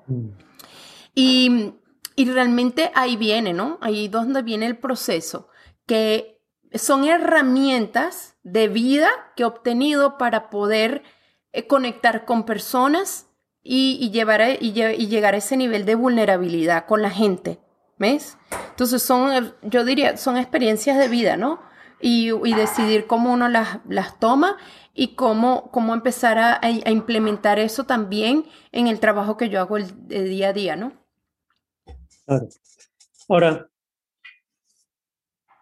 [0.07, 0.29] Mm.
[1.13, 1.73] Y,
[2.15, 3.77] y, realmente ahí viene, ¿no?
[3.81, 5.49] Ahí donde viene el proceso,
[5.85, 6.41] que
[6.73, 11.03] son herramientas de vida que he obtenido para poder
[11.51, 13.27] eh, conectar con personas
[13.63, 17.59] y, y llevar y, llegar a ese nivel de vulnerabilidad con la gente.
[17.97, 18.37] ¿Ves?
[18.69, 21.59] Entonces son, yo diría, son experiencias de vida, ¿no?
[22.01, 24.57] y, decidir cómo uno las, las toma
[24.93, 30.07] y cómo, cómo empezar a, implementar eso también en el trabajo que yo hago el,
[30.07, 30.93] día a día, ¿no?
[32.25, 32.47] Claro.
[33.27, 33.67] Ahora,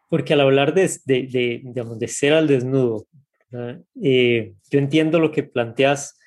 [0.09, 3.07] porque al hablar de, de, de, digamos, de ser al desnudo,
[4.01, 6.19] eh, yo entiendo lo que planteas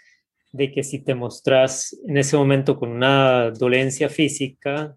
[0.53, 4.97] de que si te mostras en ese momento con una dolencia física,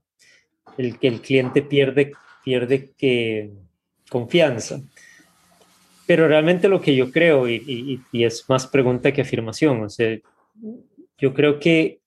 [0.78, 2.12] el que el cliente pierde,
[2.43, 3.52] pierde que,
[4.10, 4.82] confianza.
[6.06, 10.17] Pero realmente lo que yo creo, y, es más pregunta que afirmación, o sea,
[11.17, 12.00] yo creo que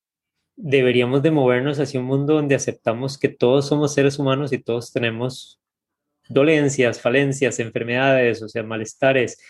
[0.60, 4.92] deberíamos de movernos hacia un mundo donde aceptamos que todos somos seres humanos y todos
[4.92, 5.60] tenemos
[6.28, 9.40] dolencias, falencias, enfermedades, o sea, malestares,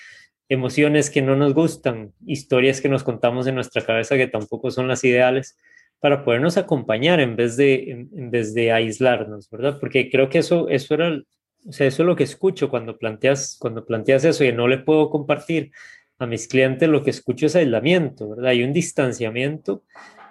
[0.50, 4.86] emociones que no nos gustan, historias que nos contamos en nuestra cabeza que tampoco son
[4.86, 5.56] las ideales,
[5.98, 9.78] para podernos acompañar en vez de, en, vez de aislarnos, ¿verdad?
[9.80, 11.20] Porque creo que eso, eso era
[11.66, 14.78] o sea, eso es lo que escucho cuando planteas, cuando planteas eso y no le
[14.78, 15.72] puedo compartir
[16.18, 18.50] a mis clientes lo que escucho es aislamiento, ¿verdad?
[18.50, 19.82] Hay un distanciamiento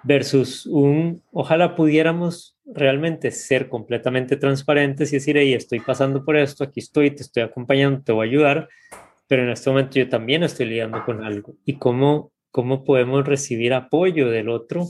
[0.08, 6.64] versus un, ojalá pudiéramos realmente ser completamente transparentes y decir, hey, estoy pasando por esto,
[6.64, 8.70] aquí estoy, te estoy acompañando, te voy a ayudar,
[9.28, 11.56] pero en este momento yo también estoy lidiando con algo.
[11.66, 14.88] ¿Y cómo, cómo podemos recibir apoyo del otro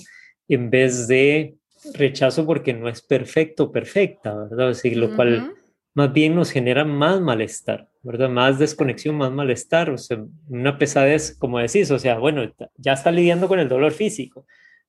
[0.48, 1.56] en vez de
[1.96, 4.70] rechazo porque no es perfecto, perfecta, ¿verdad?
[4.70, 5.54] Así, lo cual
[5.96, 8.30] más bien nos genera más malestar, ¿verdad?
[8.30, 12.44] Más desconexión, más malestar, o sea, una pesadez, como decís, o sea, bueno,
[12.76, 14.46] ya está lidiando con el dolor físico,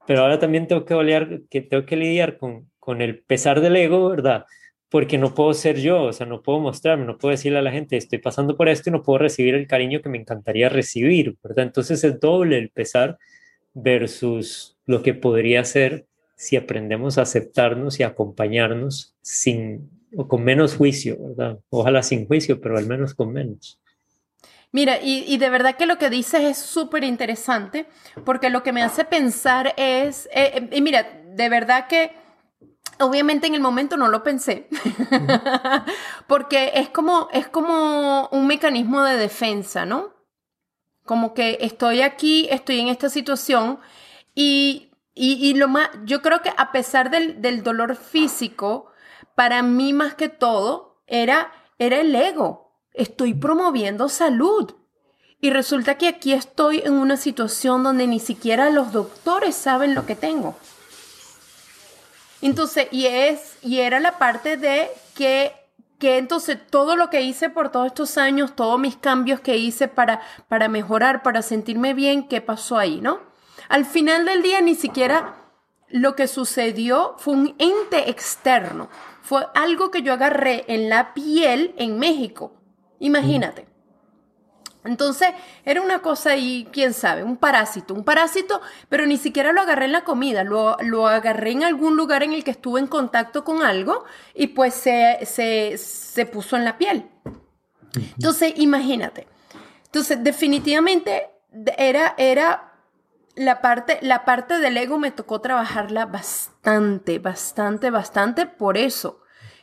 [0.09, 3.77] pero ahora también tengo que, lidiar, que, tengo que lidiar con, con el pesar del
[3.77, 4.47] ego, ¿verdad?
[4.89, 7.73] Porque no puedo ser yo, o sea, no puedo mostrarme, no puedo decirle a la
[7.73, 11.37] gente, estoy pasando por esto y no puedo recibir el cariño que me encantaría recibir,
[11.43, 11.67] ¿verdad?
[11.67, 13.19] Entonces es doble el pesar
[13.75, 16.07] versus lo que podría ser
[16.37, 21.59] si aprendemos a aceptarnos y acompañarnos sin o con menos juicio, ¿verdad?
[21.69, 23.79] Ojalá sin juicio, pero al menos con menos.
[24.71, 27.89] Mira, y, de verdad que lo que dices es súper interesante,
[28.25, 32.13] porque lo que me hace pensar es, eh, eh, y mira, de verdad que
[32.99, 34.69] obviamente en el momento no lo pensé,
[36.27, 40.13] porque es como, es como un mecanismo de defensa, ¿no?
[41.07, 43.79] Como que estoy aquí, estoy en esta situación
[44.35, 48.93] y, y, lo más, yo creo que a pesar del, del dolor físico,
[49.35, 52.68] para mí más que todo era, era el ego.
[52.99, 54.75] Estoy promoviendo salud.
[55.41, 60.05] Y resulta que aquí estoy en una situación donde ni siquiera los doctores saben lo
[60.05, 60.57] que tengo.
[62.43, 65.53] Entonces, y es, y era la parte de que,
[65.99, 69.87] que entonces todo lo que hice por todos estos años, todos mis cambios que hice
[69.87, 73.21] para, para mejorar, para sentirme bien, ¿qué pasó ahí, no?
[73.69, 75.37] Al final del día ni siquiera
[75.89, 78.89] lo que sucedió fue un ente externo.
[79.23, 82.58] Fue algo que yo agarré en la piel en México.
[83.01, 83.67] Imagínate.
[84.85, 85.29] Entonces,
[85.65, 89.87] era una cosa y quién sabe, un parásito, un parásito, pero ni siquiera lo agarré
[89.87, 93.45] en la comida, lo, lo agarré en algún lugar en el que estuve en contacto
[93.45, 97.07] con algo y pues se, se, se puso en la piel.
[97.95, 99.27] Entonces, imagínate.
[99.87, 101.29] Entonces, definitivamente
[101.77, 102.73] era, era
[103.35, 109.21] la parte, la parte del ego me tocó trabajarla bastante, bastante, bastante por eso,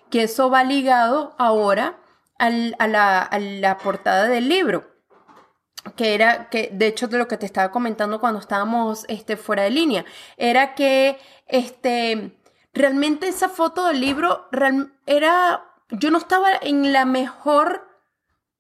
[0.09, 1.99] que eso va ligado ahora
[2.37, 4.93] a, la, portada del libro
[5.95, 9.63] que era que de hecho de lo que te estaba comentando cuando estábamos este, fuera
[9.63, 10.05] de línea
[10.35, 12.37] era que este
[12.73, 14.49] realmente esa foto del libro
[15.05, 17.87] era yo no estaba en la mejor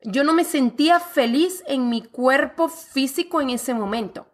[0.03, 4.27] yo no me sentía feliz en mi cuerpo físico en ese momento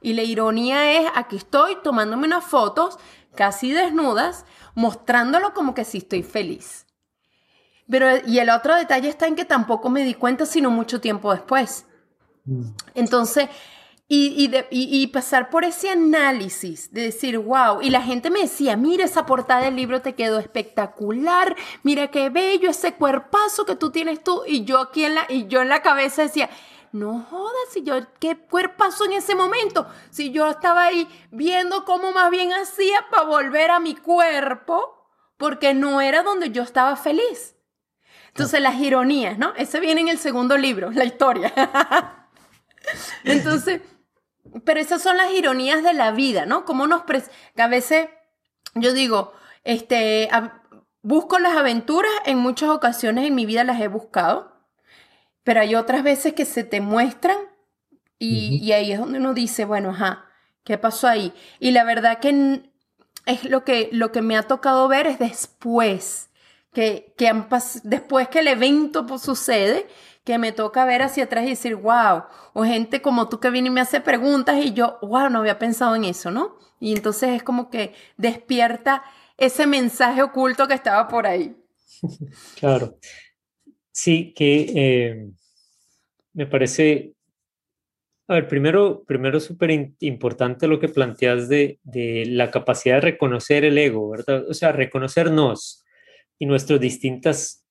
[0.00, 2.98] y la ironía es, aquí estoy tomándome unas fotos
[3.34, 6.86] casi desnudas, mostrándolo como que sí estoy feliz.
[7.90, 11.32] Pero, y el otro detalle está en que tampoco me di cuenta sino mucho tiempo
[11.32, 11.86] después.
[12.44, 12.70] Mm.
[12.94, 13.48] Entonces,
[14.10, 19.04] y, y, pasar por ese análisis de decir, wow, y la gente me decía, mira
[19.04, 24.24] esa portada del libro te quedó espectacular, mira qué bello ese cuerpazo que tú tienes
[24.24, 26.48] tú, y yo aquí en la, y yo en la cabeza decía,
[26.90, 29.86] no jodas, si yo, ¿qué pasó en ese momento?
[30.08, 35.74] Si yo estaba ahí viendo cómo más bien hacía para volver a mi cuerpo, porque
[35.74, 37.57] no era donde yo estaba feliz.
[38.38, 39.52] Entonces, las ironías, ¿no?
[39.56, 41.52] Ese viene en el segundo libro, la historia.
[43.24, 43.80] Entonces,
[44.64, 46.64] pero esas son las ironías de la vida, ¿no?
[46.64, 47.02] Como nos...
[47.56, 48.08] a veces,
[48.74, 49.32] yo digo,
[49.64, 50.28] este,
[51.02, 54.52] busco las aventuras, en muchas ocasiones en mi vida las he buscado,
[55.42, 57.38] pero hay otras veces que se te muestran
[58.20, 60.26] y, ahí es donde uno dice, bueno, ajá,
[60.64, 61.32] ¿qué pasó ahí?
[61.58, 62.62] Y la verdad que
[63.26, 66.27] es lo que, lo que me ha tocado ver es después,
[66.78, 67.12] que,
[67.82, 69.88] después que el evento pues, sucede,
[70.22, 72.22] que me toca ver hacia atrás y decir, wow,
[72.52, 75.58] o gente como tú que viene y me hace preguntas y yo, wow, no había
[75.58, 76.56] pensado en eso, ¿no?
[76.78, 79.02] Y entonces es como que despierta
[79.36, 81.56] ese mensaje oculto que estaba por ahí.
[82.60, 82.96] Claro.
[83.90, 85.30] Sí, que eh,
[86.34, 87.14] me parece,
[88.28, 93.64] a ver, primero, primero súper importante lo que planteas de, de, la capacidad de reconocer
[93.64, 94.48] el ego, ¿verdad?
[94.48, 95.84] O sea, reconocernos
[96.38, 97.64] y nuestros distintos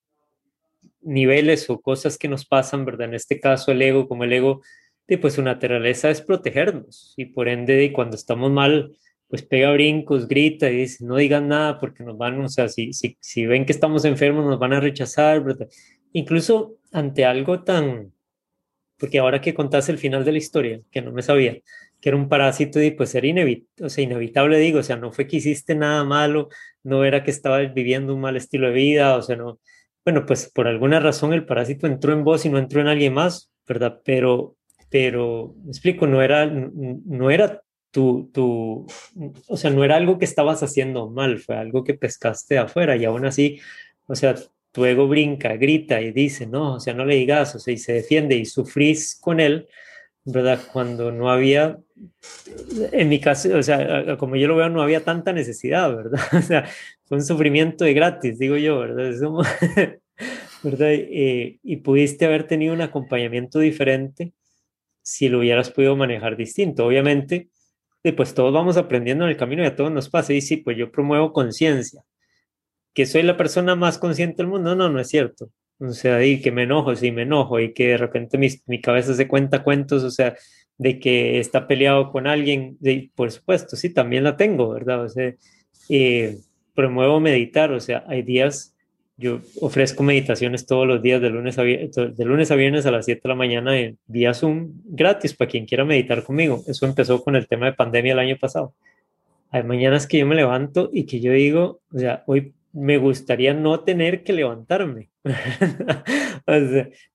[1.01, 3.07] niveles o cosas que nos pasan, ¿verdad?
[3.07, 4.61] En este caso, el ego, como el ego,
[5.07, 8.91] de, pues su naturaleza es protegernos y por ende, cuando estamos mal,
[9.30, 12.93] pues pega brincos, grita y dice, no digan nada porque nos van, o sea, si,
[12.93, 15.70] si, si ven que estamos enfermos, nos van a rechazar, ¿verdad?
[16.13, 18.13] Incluso ante algo tan,
[18.97, 21.57] porque ahora que contaste el final de la historia, que no me sabía,
[22.01, 23.27] que era un parásito y pues era
[23.81, 26.49] o sea, inevitable, digo, o sea, no fue que hiciste nada malo,
[26.83, 29.59] no era que estabas viviendo un mal estilo de vida, o sea, no,
[30.05, 33.13] bueno, pues por alguna razón el parásito entró en vos y no entró en alguien
[33.13, 34.01] más, ¿verdad?
[34.05, 34.57] Pero
[34.89, 38.85] pero, me explico, no era, no era tu, tu,
[39.47, 42.95] o sea, no era algo que estabas haciendo mal, fue algo que pescaste de afuera
[42.95, 43.59] y aún así,
[44.07, 44.35] o sea,
[44.71, 47.77] tu ego brinca, grita y dice, no, o sea, no le digas, o sea, y
[47.77, 49.67] se defiende y sufrís con él,
[50.28, 50.59] ¿verdad?
[50.73, 51.80] Cuando no había,
[52.91, 56.19] en mi caso, o sea, como yo lo veo, no había tanta necesidad, ¿verdad?
[56.34, 56.65] O sea,
[57.05, 59.13] fue un sufrimiento de gratis, digo yo, ¿verdad?
[60.63, 60.89] ¿verdad?
[60.91, 64.34] Eh, y pudiste haber tenido un acompañamiento diferente
[65.01, 66.86] si lo hubieras podido manejar distinto.
[66.86, 67.49] Obviamente,
[68.15, 70.34] pues todos vamos aprendiendo en el camino y a todos nos pasa.
[70.34, 72.03] Y sí, pues yo promuevo conciencia.
[72.93, 74.75] Que soy la persona más consciente del mundo.
[74.75, 75.51] No, no es cierto.
[75.80, 78.82] O sea, y que me enojo, sí me enojo, y que de repente mi, mi
[78.82, 80.36] cabeza se cuenta cuentos, o sea,
[80.78, 85.03] de que está peleado con alguien, y por supuesto, sí, también la tengo, ¿verdad?
[85.03, 85.34] O sea,
[85.89, 86.38] eh,
[86.73, 88.75] promuevo meditar, o sea, hay días,
[89.17, 93.05] yo ofrezco meditaciones todos los días de lunes a, de lunes a viernes a las
[93.05, 96.63] 7 de la mañana en vía Zoom, gratis para quien quiera meditar conmigo.
[96.67, 98.73] Eso empezó con el tema de pandemia el año pasado.
[99.49, 103.53] Hay mañanas que yo me levanto y que yo digo, o sea, hoy me gustaría
[103.53, 105.09] no tener que levantarme.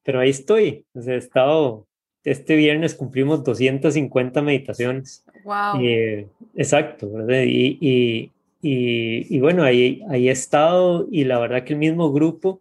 [0.03, 0.85] pero ahí estoy.
[0.95, 1.87] O sea, he estado,
[2.25, 5.25] este viernes cumplimos 250 meditaciones.
[5.45, 5.81] Wow.
[5.81, 7.43] Eh, exacto, ¿verdad?
[7.47, 8.31] Y, y,
[8.63, 12.61] y, bueno, ahí, ahí he estado y la verdad que el mismo grupo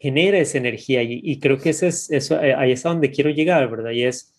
[0.00, 3.30] genera esa energía y, creo que ese es, eso, eh, ahí es a donde quiero
[3.30, 3.90] llegar, ¿verdad?
[3.90, 4.34] Y es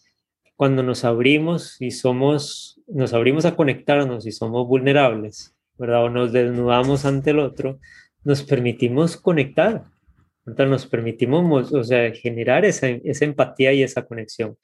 [0.56, 6.06] cuando nos abrimos y somos, nos abrimos a conectarnos y somos vulnerables, ¿verdad?
[6.06, 7.80] O nos desnudamos ante el otro,
[8.24, 9.86] nos permitimos conectar,
[10.46, 10.68] ¿verdad?
[10.68, 14.58] Nos permitimos, o sea, generar esa, esa empatía y esa conexión.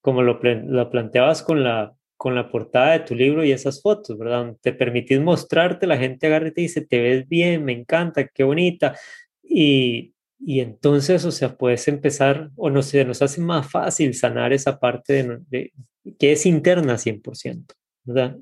[0.00, 4.16] Como lo, lo planteabas con la, con la portada de tu libro y esas fotos,
[4.16, 4.54] ¿verdad?
[4.62, 8.44] Te permitís mostrarte, la gente agarra y te dice, te ves bien, me encanta, qué
[8.44, 8.96] bonita.
[9.42, 14.52] Y, y entonces, o sea, puedes empezar, o no sé, nos hace más fácil sanar
[14.52, 15.72] esa parte de,
[16.18, 17.74] que es interna 100%,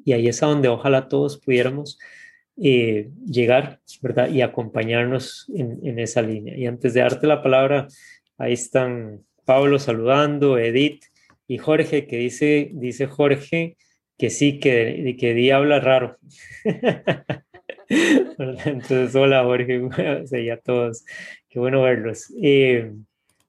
[0.05, 1.99] Y ahí es a donde ojalá todos pudiéramos
[2.57, 4.31] eh, llegar, ¿verdad?
[4.31, 6.57] Y acompañarnos en, esa línea.
[6.57, 7.87] Y antes de darte la palabra,
[8.37, 11.05] ahí están Pablo saludando, Edith
[11.47, 13.77] y Jorge, que dice, dice Jorge
[14.19, 16.19] que sí, que, que Di habla raro.
[17.89, 21.05] Entonces, hola Jorge, o sea, ya todos,
[21.49, 22.35] qué bueno verlos.
[22.43, 22.93] Eh,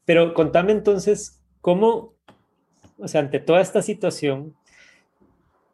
[0.05, 2.13] pero contame entonces, ¿cómo,
[2.97, 4.55] o sea, ante toda esta situación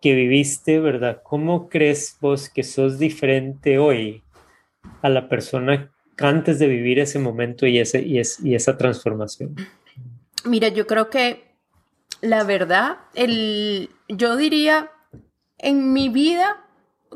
[0.06, 1.24] que viviste, ¿verdad?
[1.24, 4.22] ¿Cómo crees vos que sos diferente hoy
[5.02, 9.56] a la persona antes de vivir ese momento y, ese, y, es, y esa transformación?
[10.44, 11.56] Mira, yo creo que
[12.22, 14.92] la verdad, el, yo diría,
[15.58, 16.64] en mi vida,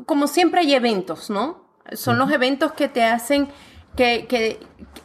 [0.04, 1.70] como siempre hay eventos, ¿no?
[1.92, 3.46] Son los eventos que te hacen
[3.94, 4.58] que, que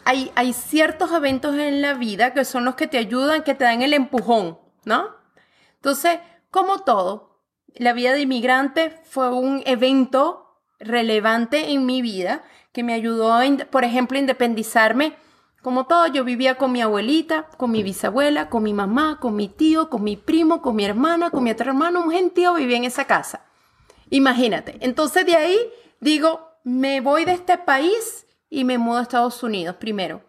[0.05, 3.63] hay, hay, ciertos eventos en la vida que son los que te ayudan, que te
[3.63, 5.09] dan el empujón, ¿no?
[5.75, 6.17] Entonces,
[6.49, 7.34] como todo,
[7.75, 13.83] la vida de inmigrante fue un evento relevante en mi vida que me ayudó, por
[13.83, 15.15] ejemplo, a independizarme
[15.65, 19.47] como todo, yo vivía con mi abuelita, con mi bisabuela, con mi mamá, con mi
[19.47, 22.83] tío, con mi primo, con mi hermana, con mi otro hermano, un gentío vivía en
[22.83, 23.47] esa casa.
[24.11, 24.77] Imagínate.
[24.81, 25.57] Entonces de ahí
[25.99, 30.21] digo, me voy de este país y me mudo a Estados Unidos primero.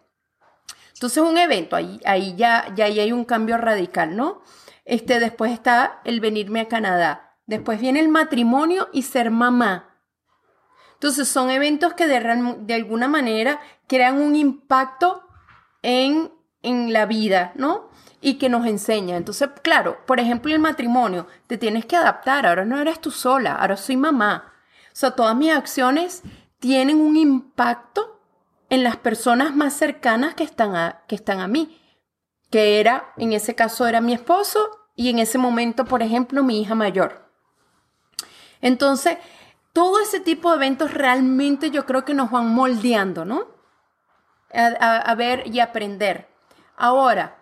[0.95, 4.41] Entonces un evento, ahí, ahí ya, ya hay un cambio radical, ¿no?
[4.85, 7.26] Este, después está el venirme a Canadá.
[7.47, 9.95] Después viene el matrimonio y ser mamá.
[10.95, 15.23] Entonces son eventos que de, alguna manera crean un impacto
[15.81, 16.31] en,
[16.61, 17.89] en la vida, ¿no?
[18.19, 19.15] Y que nos enseña.
[19.15, 22.45] Entonces, claro, por ejemplo, el matrimonio, te tienes que adaptar.
[22.45, 24.53] Ahora no eres tú sola, ahora soy mamá.
[24.87, 26.23] O sea, todas mis acciones
[26.59, 28.19] tienen un impacto
[28.69, 31.79] en las personas más cercanas que están a, que están a mí.
[32.49, 36.59] Que era, en ese caso, era mi esposo y en ese momento, por ejemplo, mi
[36.59, 37.26] hija mayor.
[38.61, 39.17] Entonces,
[39.73, 43.57] todo ese tipo de eventos realmente yo creo que nos van moldeando, ¿no?
[44.53, 46.27] a, ver y aprender.
[46.75, 47.37] Ahora,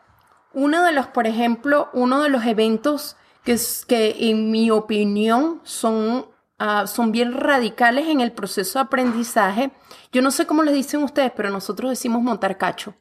[0.54, 3.58] uno de los, por ejemplo, uno de los eventos que,
[3.88, 9.72] que en mi opinión son, ah, son bien radicales en el proceso de aprendizaje,
[10.12, 12.96] yo no sé cómo les dicen ustedes, pero nosotros decimos montar cacho.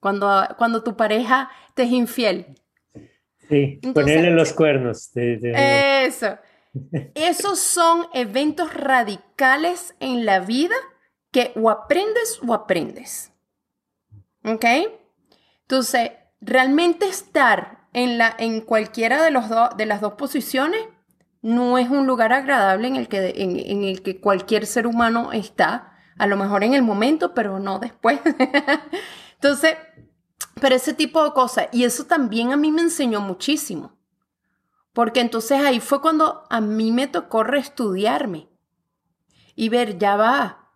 [0.00, 2.54] Cuando, cuando tu pareja te es infiel.
[3.48, 5.10] Sí, ponerle los cuernos.
[5.14, 6.38] Eso.
[7.14, 10.76] Esos son eventos radicales en la vida
[11.30, 13.32] que o aprendes o aprendes.
[14.44, 14.64] ¿Ok?
[15.62, 19.44] Entonces, realmente estar en, la, en cualquiera de, los
[19.76, 20.80] de las dos posiciones
[21.42, 25.92] no es un lugar agradable en el, que, en, el que cualquier ser humano está,
[26.18, 28.20] a lo mejor en el momento, pero no después.
[29.34, 29.76] Entonces,
[30.60, 33.95] Pero ese tipo de cosas, y eso también a mí me enseñó muchísimo.
[34.96, 38.48] Porque entonces ahí fue cuando a mí me tocó reestudiarme
[39.54, 40.70] y ver, ya va,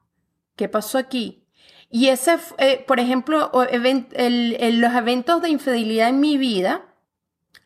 [0.56, 1.48] ¿qué pasó aquí?
[1.88, 6.94] Y ese, eh, por ejemplo, los eventos de infidelidad en mi vida,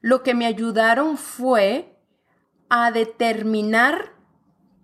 [0.00, 1.98] lo que me ayudaron fue
[2.68, 4.14] a determinar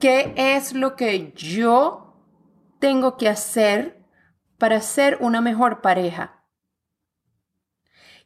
[0.01, 2.17] qué es lo que yo
[2.81, 4.05] tengo que hacer
[4.59, 6.40] para ser una mejor pareja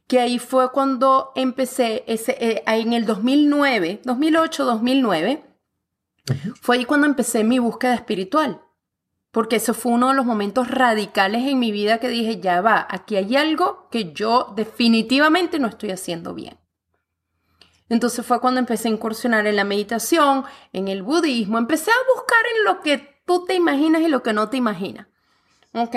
[0.07, 5.45] que ahí fue cuando empecé, ese, eh, en el 2009, 2008, 2009,
[6.61, 8.63] fue ahí cuando empecé mi búsqueda espiritual,
[9.31, 12.87] porque eso fue uno de los momentos radicales en mi vida que dije, ya va,
[12.89, 16.59] aquí hay algo que yo definitivamente no estoy haciendo bien.
[17.89, 22.41] Entonces fue cuando empecé a incursionar en la meditación, en el budismo, empecé a buscar
[22.57, 25.07] en lo que tú te imaginas y lo que no te imaginas.
[25.75, 25.97] ¿ok?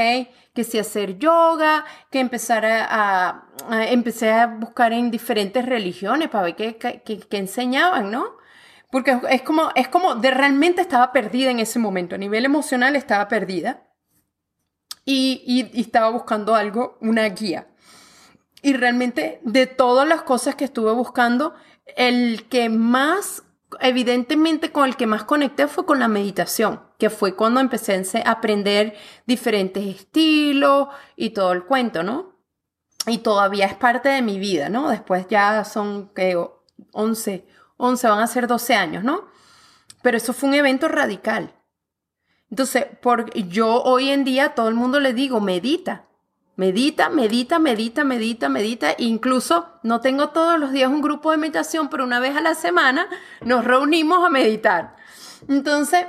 [0.58, 6.56] Que si hacer yoga, que empezar a, empecé a buscar en diferentes religiones para ver
[6.56, 8.38] qué, enseñaban, ¿no?
[8.90, 12.96] Porque es como, es como de realmente estaba perdida en ese momento, a nivel emocional
[12.96, 13.84] estaba perdida
[15.06, 17.68] y estaba buscando algo, una guía.
[18.64, 21.54] Y realmente de todas las cosas que estuve buscando,
[21.96, 23.44] el que más
[23.82, 28.32] evidentemente con el que más conecté fue con la meditación, que fue cuando empecé a
[28.32, 28.96] aprender
[29.26, 32.38] diferentes estilos y todo el cuento, ¿no?
[33.06, 34.90] Y todavía es parte de mi vida, ¿no?
[34.90, 36.38] Después ya son, que
[36.92, 37.48] 11,
[37.78, 39.28] 11, van a ser 12 años, ¿no?
[40.02, 41.54] Pero eso fue un evento radical.
[42.50, 46.07] Entonces, por, yo hoy en día todo el mundo le digo, medita,
[46.58, 48.96] Medita, medita, medita, medita, medita.
[48.98, 52.56] Incluso no tengo todos los días un grupo de meditación, pero una vez a la
[52.56, 53.08] semana
[53.46, 54.96] nos reunimos a meditar.
[55.48, 56.08] Entonces,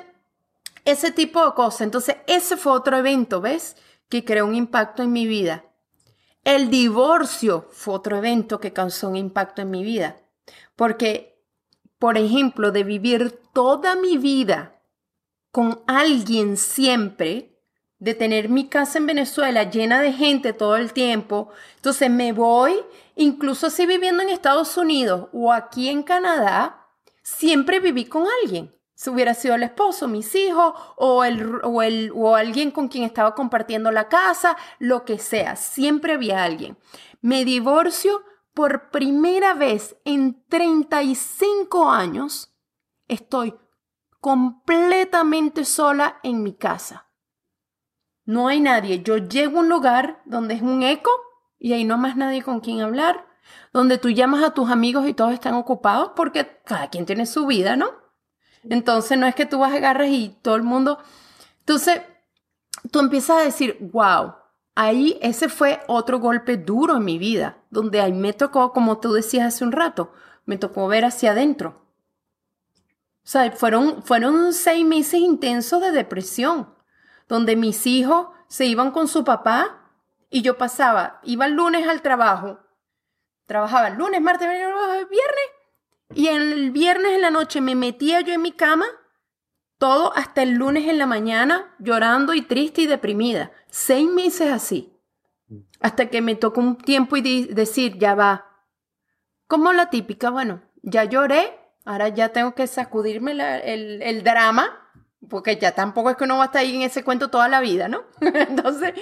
[0.87, 1.83] ese tipo de cosas.
[1.83, 3.77] Entonces, ese fue otro evento, ¿ves?
[4.09, 5.67] Que creó un impacto en mi vida.
[6.45, 10.17] El divorcio fue otro evento que causó un impacto en mi vida.
[10.77, 11.45] Porque,
[11.99, 14.81] por ejemplo, de vivir toda mi vida
[15.51, 17.58] con alguien siempre,
[17.99, 21.51] de tener mi casa en Venezuela llena de gente todo el tiempo.
[21.77, 22.77] Entonces me voy,
[23.17, 26.87] incluso si viviendo en Estados Unidos o aquí en Canadá,
[27.23, 28.75] siempre viví con alguien.
[28.95, 33.05] Si hubiera sido el esposo, mis hijos o, el, o, el, o alguien con quien
[33.05, 36.77] estaba compartiendo la casa, lo que sea, siempre había alguien.
[37.21, 38.25] Me divorcio
[38.55, 42.53] por primera vez en 35 años.
[43.07, 43.55] Estoy
[44.21, 47.08] completamente sola en mi casa
[48.29, 49.03] no hay nadie.
[49.03, 51.11] Yo llego a un lugar donde es un eco
[51.59, 53.27] y ahí no más nadie con quien hablar,
[53.73, 57.47] donde tú llamas a tus amigos y todos están ocupados porque cada quien tiene su
[57.47, 57.89] vida, ¿no?
[58.69, 60.99] Entonces no es que tú vas a agarras y todo el mundo...
[61.61, 62.03] Entonces,
[62.91, 64.35] tú empiezas a decir, wow,
[64.75, 69.15] ahí ese fue otro golpe duro en mi vida, donde ahí me tocó, como tú
[69.15, 70.13] decías hace un rato,
[70.45, 71.81] me tocó ver hacia adentro.
[73.25, 76.77] O sea, fueron, fueron seis meses intensos de depresión
[77.29, 79.93] donde mis hijos se iban con su papá
[80.31, 82.59] y yo pasaba, iba el lunes al trabajo,
[83.47, 85.09] trabajaba el lunes, martes, viernes,
[86.15, 88.87] y el viernes en la noche me metía yo en mi cama,
[89.79, 93.53] todo hasta el lunes en la mañana, llorando y triste y deprimida.
[93.69, 94.93] Seis meses así.
[95.81, 98.47] Hasta que me tocó un tiempo y decir, ya va.
[99.47, 104.88] Como la típica, bueno, ya lloré, ahora ya tengo que sacudirme el, el drama
[105.29, 107.61] porque ya tampoco es que uno va a estar ahí en ese cuento toda la
[107.61, 108.05] vida, ¿no?
[108.21, 108.95] Entonces,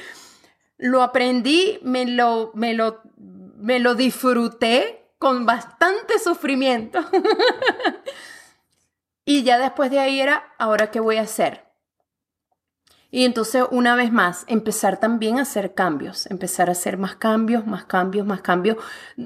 [0.79, 7.01] lo aprendí, me lo, me lo, me lo disfruté con bastante sufrimiento.
[9.25, 11.65] y ya después de ahí era, ¿ahora qué voy a hacer?
[13.11, 17.67] Y entonces, una vez más, empezar también a hacer cambios, empezar a hacer más cambios,
[17.67, 18.77] más cambios, más cambios.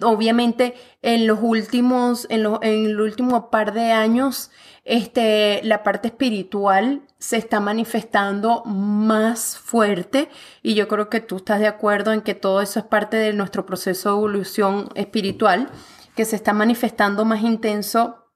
[0.02, 4.50] Obviamente, en los últimos, en, en el último par de años,
[4.90, 10.28] este, la parte espiritual se está manifestando más fuerte
[10.64, 13.32] y yo creo que tú estás de acuerdo en que todo eso es parte de
[13.32, 15.70] nuestro proceso de evolución espiritual,
[16.16, 18.32] que se está manifestando más intenso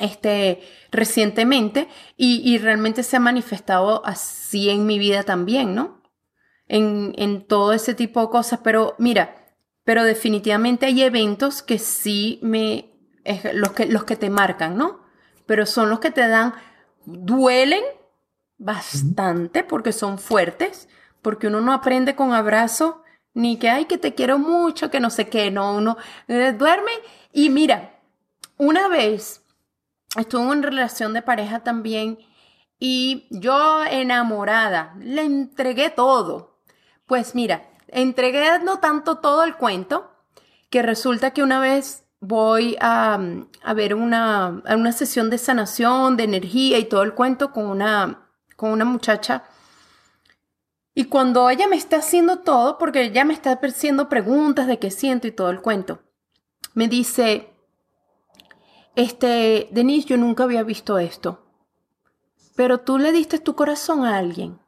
[0.00, 0.60] este,
[0.90, 6.02] recientemente y, realmente se ha manifestado así en mi vida también, ¿no?
[6.66, 12.40] En, en todo ese tipo de cosas, pero mira, pero definitivamente hay eventos que sí
[12.42, 12.90] me,
[13.54, 15.05] los que, los que te marcan, ¿no?
[15.46, 16.54] Pero son los que te dan,
[17.04, 17.82] duelen
[18.58, 20.88] bastante porque son fuertes,
[21.22, 23.02] porque uno no aprende con abrazo,
[23.34, 26.92] ni que, ay, que te quiero mucho, que no sé qué, no, uno eh, duerme
[27.32, 28.00] y mira,
[28.56, 29.42] una vez
[30.16, 32.18] estuve en una relación de pareja también
[32.78, 36.58] y yo enamorada, le entregué todo.
[37.06, 40.10] Pues mira, entregué no tanto todo el cuento,
[40.70, 43.18] que resulta que una vez voy a,
[43.62, 47.66] a ver una, a una sesión de sanación, de energía y todo el cuento con
[47.66, 49.44] una, con una muchacha.
[50.94, 54.90] Y cuando ella me está haciendo todo, porque ella me está haciendo preguntas de qué
[54.90, 56.00] siento y todo el cuento,
[56.72, 57.52] me dice,
[58.94, 61.46] este, Denise, yo nunca había visto esto,
[62.54, 64.58] pero tú le diste tu corazón a alguien,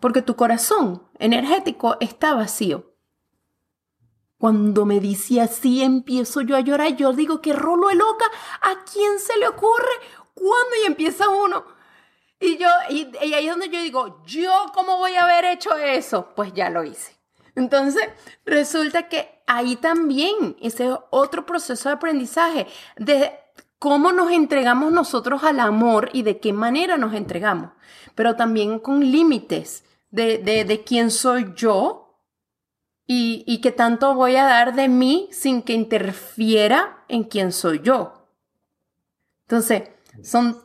[0.00, 2.95] porque tu corazón energético está vacío.
[4.38, 6.94] Cuando me dice así, empiezo yo a llorar.
[6.96, 8.26] Yo digo, que rolo de loca.
[8.60, 9.92] ¿A quién se le ocurre?
[10.34, 10.76] ¿Cuándo?
[10.82, 11.64] Y empieza uno.
[12.38, 15.74] Y yo, y, y, ahí es donde yo digo, ¿yo cómo voy a haber hecho
[15.76, 16.34] eso?
[16.36, 17.16] Pues ya lo hice.
[17.54, 18.02] Entonces,
[18.44, 22.66] resulta que ahí también ese es otro proceso de aprendizaje
[22.96, 23.32] de
[23.78, 27.70] cómo nos entregamos nosotros al amor y de qué manera nos entregamos,
[28.14, 32.05] pero también con límites de, de quién soy yo
[33.06, 37.80] y, y qué tanto voy a dar de mí sin que interfiera en quién soy
[37.82, 38.28] yo.
[39.42, 39.82] Entonces,
[40.22, 40.56] son,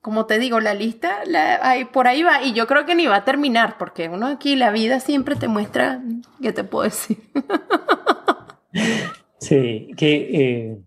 [0.00, 3.16] como te digo, la lista la, por ahí va y yo creo que ni va
[3.16, 6.02] a terminar porque uno aquí, la vida siempre te muestra,
[6.42, 7.18] ¿qué te puedo decir?
[9.40, 10.78] sí, que eh,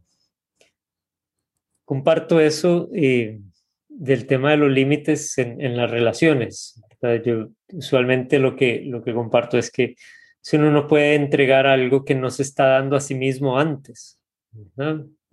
[1.86, 3.39] comparto eso eh,
[3.88, 6.80] del tema de los límites en, en las relaciones.
[7.26, 9.95] Yo usualmente lo que, lo que comparto es que
[10.42, 14.20] si uno no puede entregar algo que no se está dando a sí mismo antes.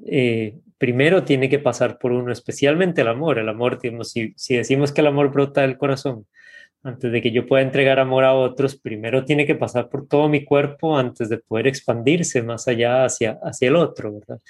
[0.04, 3.38] Eh, primero tiene que pasar por uno, especialmente el amor.
[3.38, 6.26] El amor, si, si decimos que el amor brota del corazón,
[6.82, 10.28] antes de que yo pueda entregar amor a otros, primero tiene que pasar por todo
[10.28, 14.40] mi cuerpo antes de poder expandirse más allá hacia, hacia el otro, ¿verdad?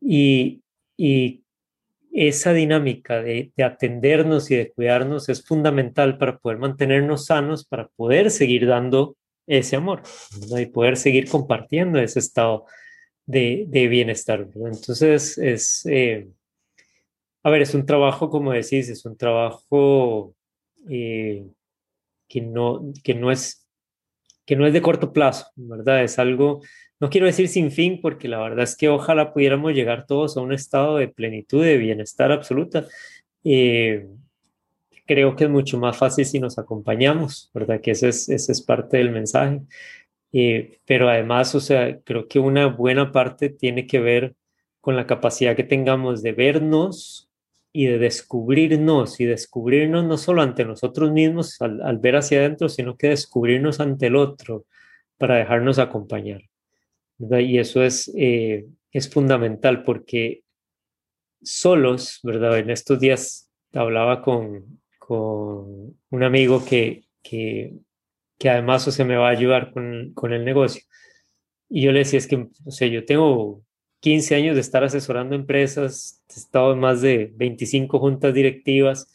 [0.00, 0.62] Y,
[0.96, 1.42] y
[2.12, 7.88] esa dinámica de, de, atendernos y de cuidarnos es fundamental para poder mantenernos sanos, para
[7.88, 9.16] poder seguir dando
[9.46, 10.02] ese amor
[10.58, 12.66] y poder seguir compartiendo ese estado
[13.26, 14.48] de, de bienestar.
[14.54, 16.28] Entonces, es, eh,
[17.42, 20.34] a ver, es un trabajo, como decís, es un trabajo
[20.88, 21.46] eh,
[22.28, 23.66] que, no, que, no es,
[24.44, 26.02] que no es de corto plazo, ¿verdad?
[26.02, 26.60] Es algo,
[27.00, 30.40] no quiero decir sin fin, porque la verdad es que ojalá pudiéramos llegar todos a
[30.40, 32.86] un estado de plenitud, de bienestar absoluta.
[33.44, 34.08] Eh,
[35.06, 37.80] creo que es mucho más fácil si nos acompañamos, ¿verdad?
[37.80, 39.62] Que ese es, ese es parte del mensaje.
[40.32, 44.34] Eh, pero además, o sea, creo que una buena parte tiene que ver
[44.80, 47.30] con la capacidad que tengamos de vernos
[47.72, 52.68] y de descubrirnos y descubrirnos no solo ante nosotros mismos al, al ver hacia adentro,
[52.68, 54.66] sino que descubrirnos ante el otro
[55.18, 56.42] para dejarnos acompañar.
[57.18, 57.38] ¿verdad?
[57.40, 60.42] Y eso es, eh, es fundamental porque
[61.42, 62.58] solos, ¿verdad?
[62.58, 67.74] En estos días hablaba con, con un amigo que, que,
[68.38, 70.82] que además o sea, me va a ayudar con, con, el negocio.
[71.68, 73.62] Y yo le decía, es que, o sea, yo tengo
[74.00, 79.12] 15 años de estar asesorando empresas, he estado en más de 25 juntas directivas,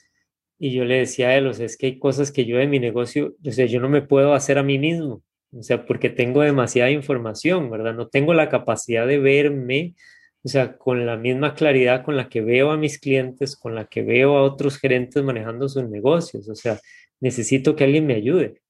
[0.57, 2.67] y yo le decía a él, o sea, es que hay cosas que yo de
[2.67, 6.09] mi negocio, o sea, yo no me puedo hacer a mí mismo, o sea, porque
[6.09, 7.95] tengo demasiada información, ¿verdad?
[7.95, 9.95] No tengo la capacidad de verme
[10.43, 13.85] o sea, con la misma claridad con la que veo a mis clientes, con la
[13.85, 16.49] que veo a otros gerentes manejando sus negocios.
[16.49, 16.79] O sea,
[17.19, 18.61] necesito que alguien me ayude,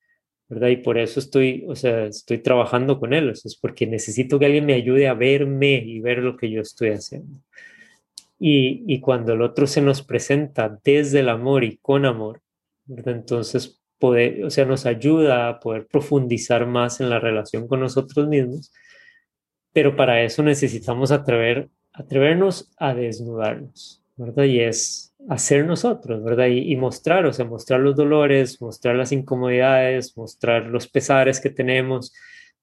[0.49, 0.67] ¿verdad?
[0.69, 3.29] Y por eso estoy, o sea, estoy trabajando con él.
[3.29, 6.89] es porque necesito que alguien me ayude a verme y ver lo que yo estoy
[6.89, 7.39] haciendo.
[8.37, 12.41] Y, y cuando el otro se nos presenta desde el amor y con amor,
[12.85, 13.15] ¿verdad?
[13.15, 18.27] Entonces, poder, o sea, nos ayuda a poder profundizar más en la relación con nosotros
[18.27, 18.71] mismos
[19.73, 24.43] pero para eso necesitamos atrever, atrevernos a desnudarnos, ¿verdad?
[24.43, 26.47] Y es hacer nosotros, ¿verdad?
[26.47, 32.13] Y, mostrar, o sea, mostrar los dolores, mostrar las incomodidades, mostrar los pesares que tenemos,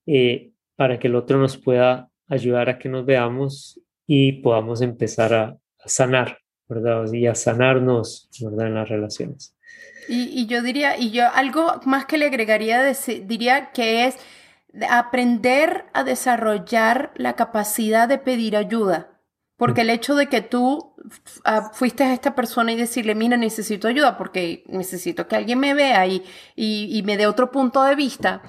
[0.07, 5.35] eh, para que el otro nos pueda ayudar a que nos veamos y podamos empezar
[5.35, 6.39] a, sanar,
[6.69, 7.11] ¿verdad?
[7.13, 8.67] Y a sanarnos, ¿verdad?
[8.67, 9.55] En las relaciones.
[10.07, 12.93] Y, y, yo diría, y yo algo más que le agregaría,
[13.25, 14.17] diría que es
[14.89, 19.19] aprender a desarrollar la capacidad de pedir ayuda.
[19.57, 20.95] Porque el hecho de que tú
[21.45, 25.75] ah, fuiste a esta persona y decirle, mira, necesito ayuda porque necesito que alguien me
[25.75, 26.23] vea y,
[26.55, 28.41] y, me dé otro punto de vista,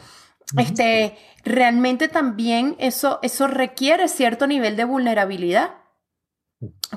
[0.55, 5.77] este, realmente también eso, eso requiere cierto nivel de vulnerabilidad,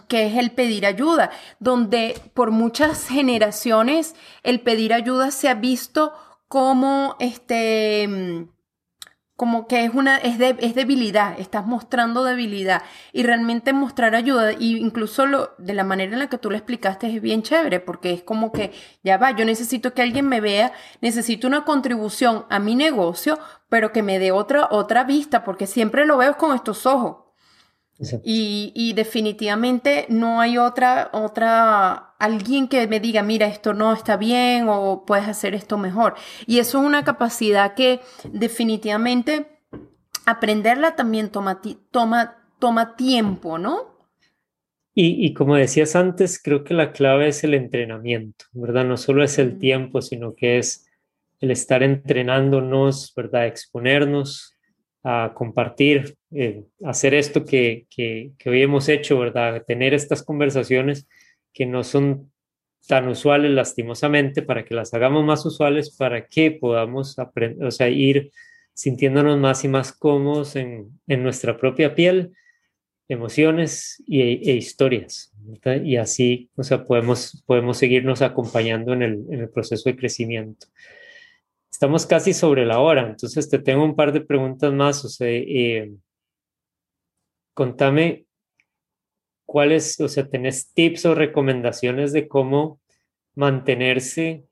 [0.08, 6.12] que es el pedir ayuda, donde por muchas generaciones el pedir ayuda se ha visto
[6.48, 8.46] como este
[9.42, 14.52] como que es una es, de, es debilidad, estás mostrando debilidad y realmente mostrar ayuda
[14.52, 17.80] y incluso lo, de la manera en la que tú lo explicaste es bien chévere
[17.80, 18.70] porque es como que
[19.02, 23.36] ya va, yo necesito que alguien me vea, necesito una contribución a mi negocio,
[23.68, 27.16] pero que me dé otra otra vista porque siempre lo veo con estos ojos.
[28.22, 34.16] Y, y, definitivamente no hay otra, otra, alguien que me diga, mira, esto no está
[34.16, 36.14] bien o puedes hacer esto mejor.
[36.46, 38.00] Y eso es una capacidad que
[38.30, 39.46] definitivamente
[40.24, 41.60] aprenderla también toma,
[41.90, 43.90] toma, toma tiempo, ¿no?
[44.94, 48.84] Y, y, como decías antes, creo que la clave es el entrenamiento, ¿verdad?
[48.84, 50.86] No solo es el tiempo, sino que es
[51.40, 53.46] el estar entrenándonos, ¿verdad?
[53.46, 54.52] Exponernos,
[55.02, 59.64] a compartir, eh, hacer esto que, que, que, hoy hemos hecho, ¿verdad?
[59.66, 61.08] Tener estas conversaciones
[61.52, 62.32] que no son
[62.86, 67.88] tan usuales lastimosamente, para que las hagamos más usuales, para que podamos aprender, o sea,
[67.88, 68.32] ir
[68.74, 72.32] sintiéndonos más y más cómodos en, en nuestra propia piel,
[73.08, 75.32] emociones y, e historias.
[75.84, 80.66] Y así, o sea, podemos, podemos seguirnos acompañando en el, en el proceso de crecimiento.
[81.70, 85.04] Estamos casi sobre la hora, entonces te tengo un par de preguntas más.
[85.04, 85.92] O sea, eh,
[87.54, 88.26] contame
[89.52, 92.80] cuáles, o sea, tenés tips o recomendaciones de cómo
[93.34, 94.46] mantenerse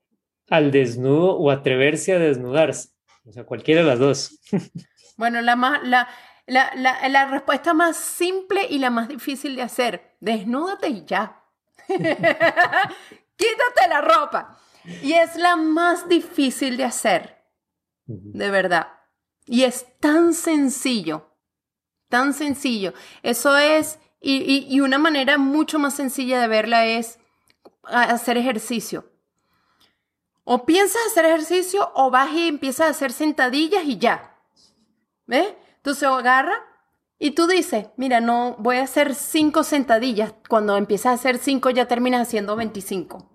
[0.47, 2.89] al desnudo o atreverse a desnudarse.
[3.25, 4.39] O sea, cualquiera de las dos.
[5.17, 6.07] Bueno, la, más, la,
[6.47, 11.43] la, la, la respuesta más simple y la más difícil de hacer, desnúdate y ya.
[11.87, 12.07] Quítate
[13.87, 14.57] la ropa.
[15.03, 17.37] Y es la más difícil de hacer,
[18.07, 18.87] de verdad.
[19.45, 21.29] Y es tan sencillo,
[22.09, 22.93] tan sencillo.
[23.21, 27.19] Eso es, y, una manera mucho más sencilla de verla es
[27.83, 29.09] hacer ejercicio.
[30.43, 34.35] O piensas hacer ejercicio o vas y empiezas a hacer sentadillas y ya.
[35.25, 35.53] ¿Ves?
[35.77, 36.53] Entonces agarra
[37.17, 40.33] y tú dices, mira, no voy a hacer cinco sentadillas.
[40.49, 43.30] Cuando empiezas a hacer cinco ya terminas haciendo 25.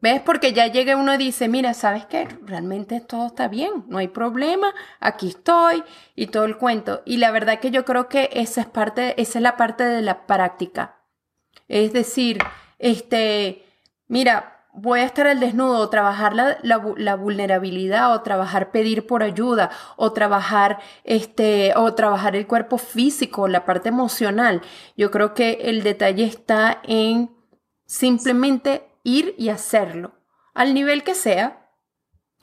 [0.00, 0.20] ¿Ves?
[0.20, 2.28] Porque ya llega uno y dice, mira, ¿sabes qué?
[2.44, 5.82] Realmente todo está bien, no hay problema, aquí estoy
[6.14, 7.02] y todo el cuento.
[7.04, 10.02] Y la verdad que yo creo que esa es parte, esa es la parte de
[10.02, 11.00] la práctica.
[11.66, 12.38] Es decir,
[12.78, 13.64] este,
[14.06, 19.24] mira, voy a estar al desnudo, o trabajar la, la, vulnerabilidad, o trabajar pedir por
[19.24, 24.62] ayuda, o trabajar, este, o trabajar el cuerpo físico, la parte emocional.
[24.96, 27.30] Yo creo que el detalle está en
[27.86, 30.12] simplemente ir y hacerlo,
[30.54, 31.68] al nivel que sea,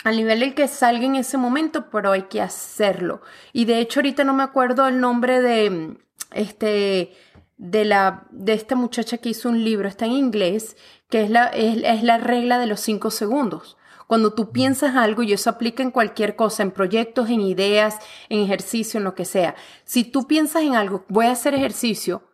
[0.03, 3.22] al nivel el que salga en ese momento, pero hay que hacerlo.
[3.53, 5.97] Y de hecho ahorita no me acuerdo el nombre de
[6.32, 7.13] este
[7.57, 10.76] de la de esta muchacha que hizo un libro, está en inglés,
[11.09, 13.78] que es la, es, la regla de los cinco segundos.
[14.07, 17.97] Cuando tú piensas algo, y eso aplica en cualquier cosa, en proyectos, en ideas,
[18.30, 19.55] en ejercicio, en lo que sea.
[19.84, 22.30] Si tú piensas en algo, voy a hacer ejercicio,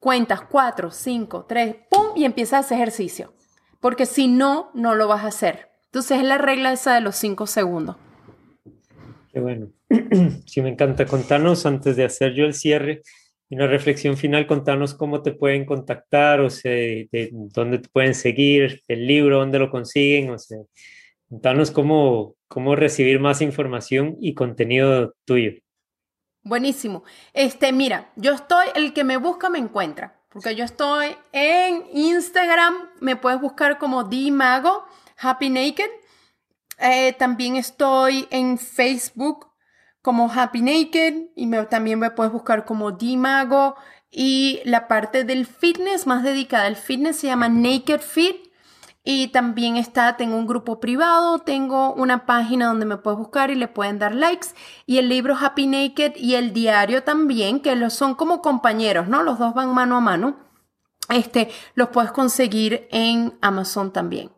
[0.00, 2.16] cuentas cuatro, cinco, tres, ¡pum!
[2.16, 3.32] y empiezas a hacer ejercicio
[3.80, 5.70] porque si no, no lo vas a hacer.
[5.86, 7.96] Entonces es la regla esa de los cinco segundos.
[9.32, 9.68] Qué bueno.
[10.46, 11.06] Sí, me encanta.
[11.06, 13.02] Contanos antes de hacer yo el cierre
[13.48, 18.14] y una reflexión final, contanos cómo te pueden contactar, o sea, de, dónde te pueden
[18.14, 20.58] seguir, el libro, dónde lo consiguen, o sea,
[21.28, 25.54] contanos cómo, cómo recibir más información y contenido tuyo.
[26.42, 27.02] Buenísimo.
[27.34, 30.19] Este, mira, yo estoy, el que me busca me encuentra.
[30.30, 34.84] Porque yo estoy en Instagram, me puedes buscar como Dimago,
[35.18, 35.90] Happy Naked.
[36.78, 39.48] Eh, también estoy en Facebook
[40.02, 43.74] como Happy Naked y también me puedes buscar como Dimago.
[44.08, 48.49] Y la parte del fitness más dedicada al fitness se llama Naked Fit.
[49.02, 53.54] Y también está, tengo un grupo privado, tengo una página donde me puedes buscar y
[53.54, 54.48] le pueden dar likes.
[54.84, 59.22] Y el libro Happy Naked y el diario también, que los son como compañeros, ¿no?
[59.22, 60.36] Los dos van mano a mano.
[61.08, 64.30] Este, los puedes conseguir en Amazon también.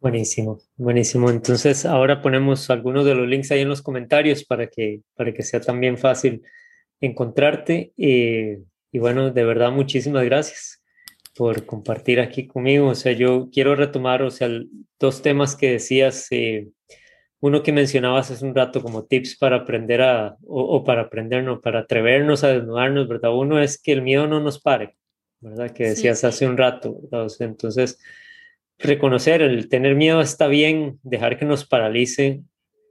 [0.00, 1.28] Buenísimo, buenísimo.
[1.28, 5.42] Entonces ahora ponemos algunos de los links ahí en los comentarios para que, para que
[5.42, 6.42] sea también fácil
[7.00, 7.92] encontrarte.
[7.96, 8.62] Eh,
[8.92, 10.83] y bueno, de verdad, muchísimas gracias
[11.34, 12.88] por compartir aquí conmigo.
[12.88, 14.48] O sea, yo quiero retomar, o sea,
[14.98, 16.28] dos temas que decías.
[16.30, 16.68] Eh,
[17.40, 21.80] uno que mencionabas hace un rato como tips para aprender a, o, para aprendernos, para
[21.80, 23.34] atrevernos a desnudarnos, ¿verdad?
[23.34, 24.96] Uno es que el miedo no nos pare,
[25.40, 25.70] ¿verdad?
[25.70, 27.30] Que decías hace un rato, ¿verdad?
[27.40, 28.00] entonces,
[28.78, 32.40] reconocer, el tener miedo está bien, dejar que nos paralice,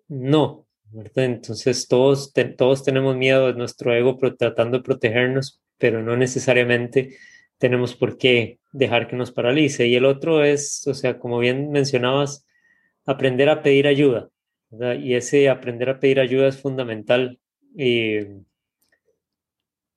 [0.07, 1.25] no, ¿verdad?
[1.25, 7.17] Entonces, todos, todos tenemos miedo de nuestro ego tratando de protegernos, pero no necesariamente
[7.63, 9.87] tenemos por qué dejar que nos paralice.
[9.87, 12.45] Y el otro es, o sea, como bien mencionabas,
[13.05, 14.29] aprender a pedir ayuda,
[14.99, 17.39] Y ese aprender a pedir ayuda es fundamental.
[17.77, 18.35] Eh,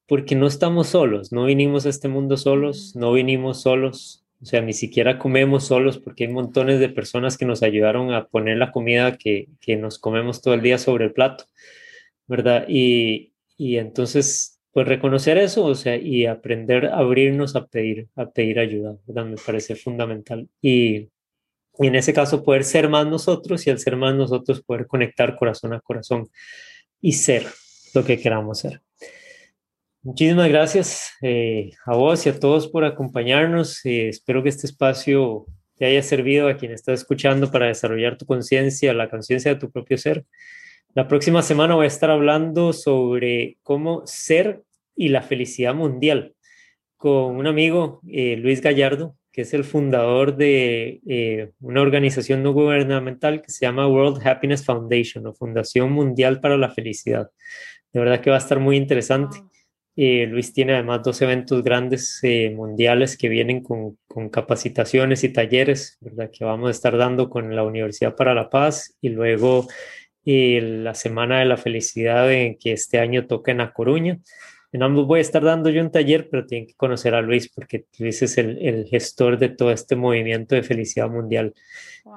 [0.06, 4.60] porque no estamos solos, no vinimos a este mundo solos, no vinimos solos, o sea,
[4.60, 8.70] ni siquiera comemos solos porque hay montones de personas que nos ayudaron a poner la
[8.70, 11.46] comida que, que nos comemos todo el día sobre el plato,
[12.28, 12.64] ¿verdad?
[12.68, 18.28] Y, y entonces, pues reconocer eso, o sea, y aprender a abrirnos a pedir, a
[18.28, 19.24] pedir ayuda, ¿verdad?
[19.24, 20.50] Me parece fundamental.
[20.60, 21.08] Y,
[21.78, 25.34] y en ese caso poder ser más nosotros y al ser más nosotros poder conectar
[25.34, 26.28] corazón a corazón
[27.00, 27.46] y ser
[27.94, 28.82] lo que queramos ser.
[30.02, 33.82] Muchísimas gracias eh, a vos y a todos por acompañarnos.
[33.86, 35.46] Eh, espero que este espacio
[35.78, 39.70] te haya servido a quien está escuchando para desarrollar tu conciencia, la conciencia de tu
[39.70, 40.26] propio ser.
[40.92, 44.65] La próxima semana voy a estar hablando sobre cómo ser
[44.96, 46.34] y la felicidad mundial
[46.96, 53.42] con un amigo, eh, Luis Gallardo, que es el fundador de una organización no gubernamental
[53.42, 57.30] que se llama World Happiness Foundation o Fundación Mundial para la Felicidad.
[57.92, 59.42] De verdad que va a estar muy interesante.
[59.98, 63.96] Eh, Luis tiene además dos eventos grandes eh, mundiales que vienen con,
[64.30, 66.30] capacitaciones y talleres, ¿verdad?
[66.30, 69.66] Que vamos a estar dando con la Universidad para la Paz y luego
[70.24, 74.18] eh, la Semana de la Felicidad en que este año toca en A Coruña.
[74.76, 77.48] En ambos voy a estar dando yo un taller, pero tienen que conocer a Luis
[77.48, 81.54] porque Luis es el, gestor de todo este movimiento de felicidad mundial.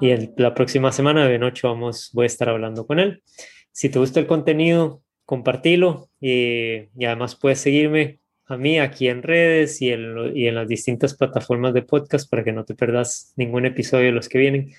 [0.01, 3.23] Y la próxima semana de noche vamos, voy a estar hablando con él.
[3.71, 9.81] Si te gusta el contenido, compartilo y, además puedes seguirme a mí aquí en redes
[9.81, 13.67] y en, y en, las distintas plataformas de podcast para que no te perdas ningún
[13.67, 14.73] episodio de los que vienen.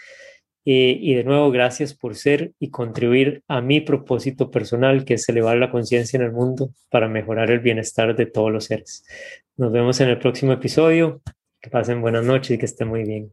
[0.64, 5.28] Y, y de nuevo, gracias por ser y contribuir a mi propósito personal, que es
[5.28, 9.04] elevar la conciencia en el mundo para mejorar el bienestar de todos los seres.
[9.56, 11.22] Nos vemos en el próximo episodio.
[11.61, 13.32] Que pasen buenas noches y que estén muy bien.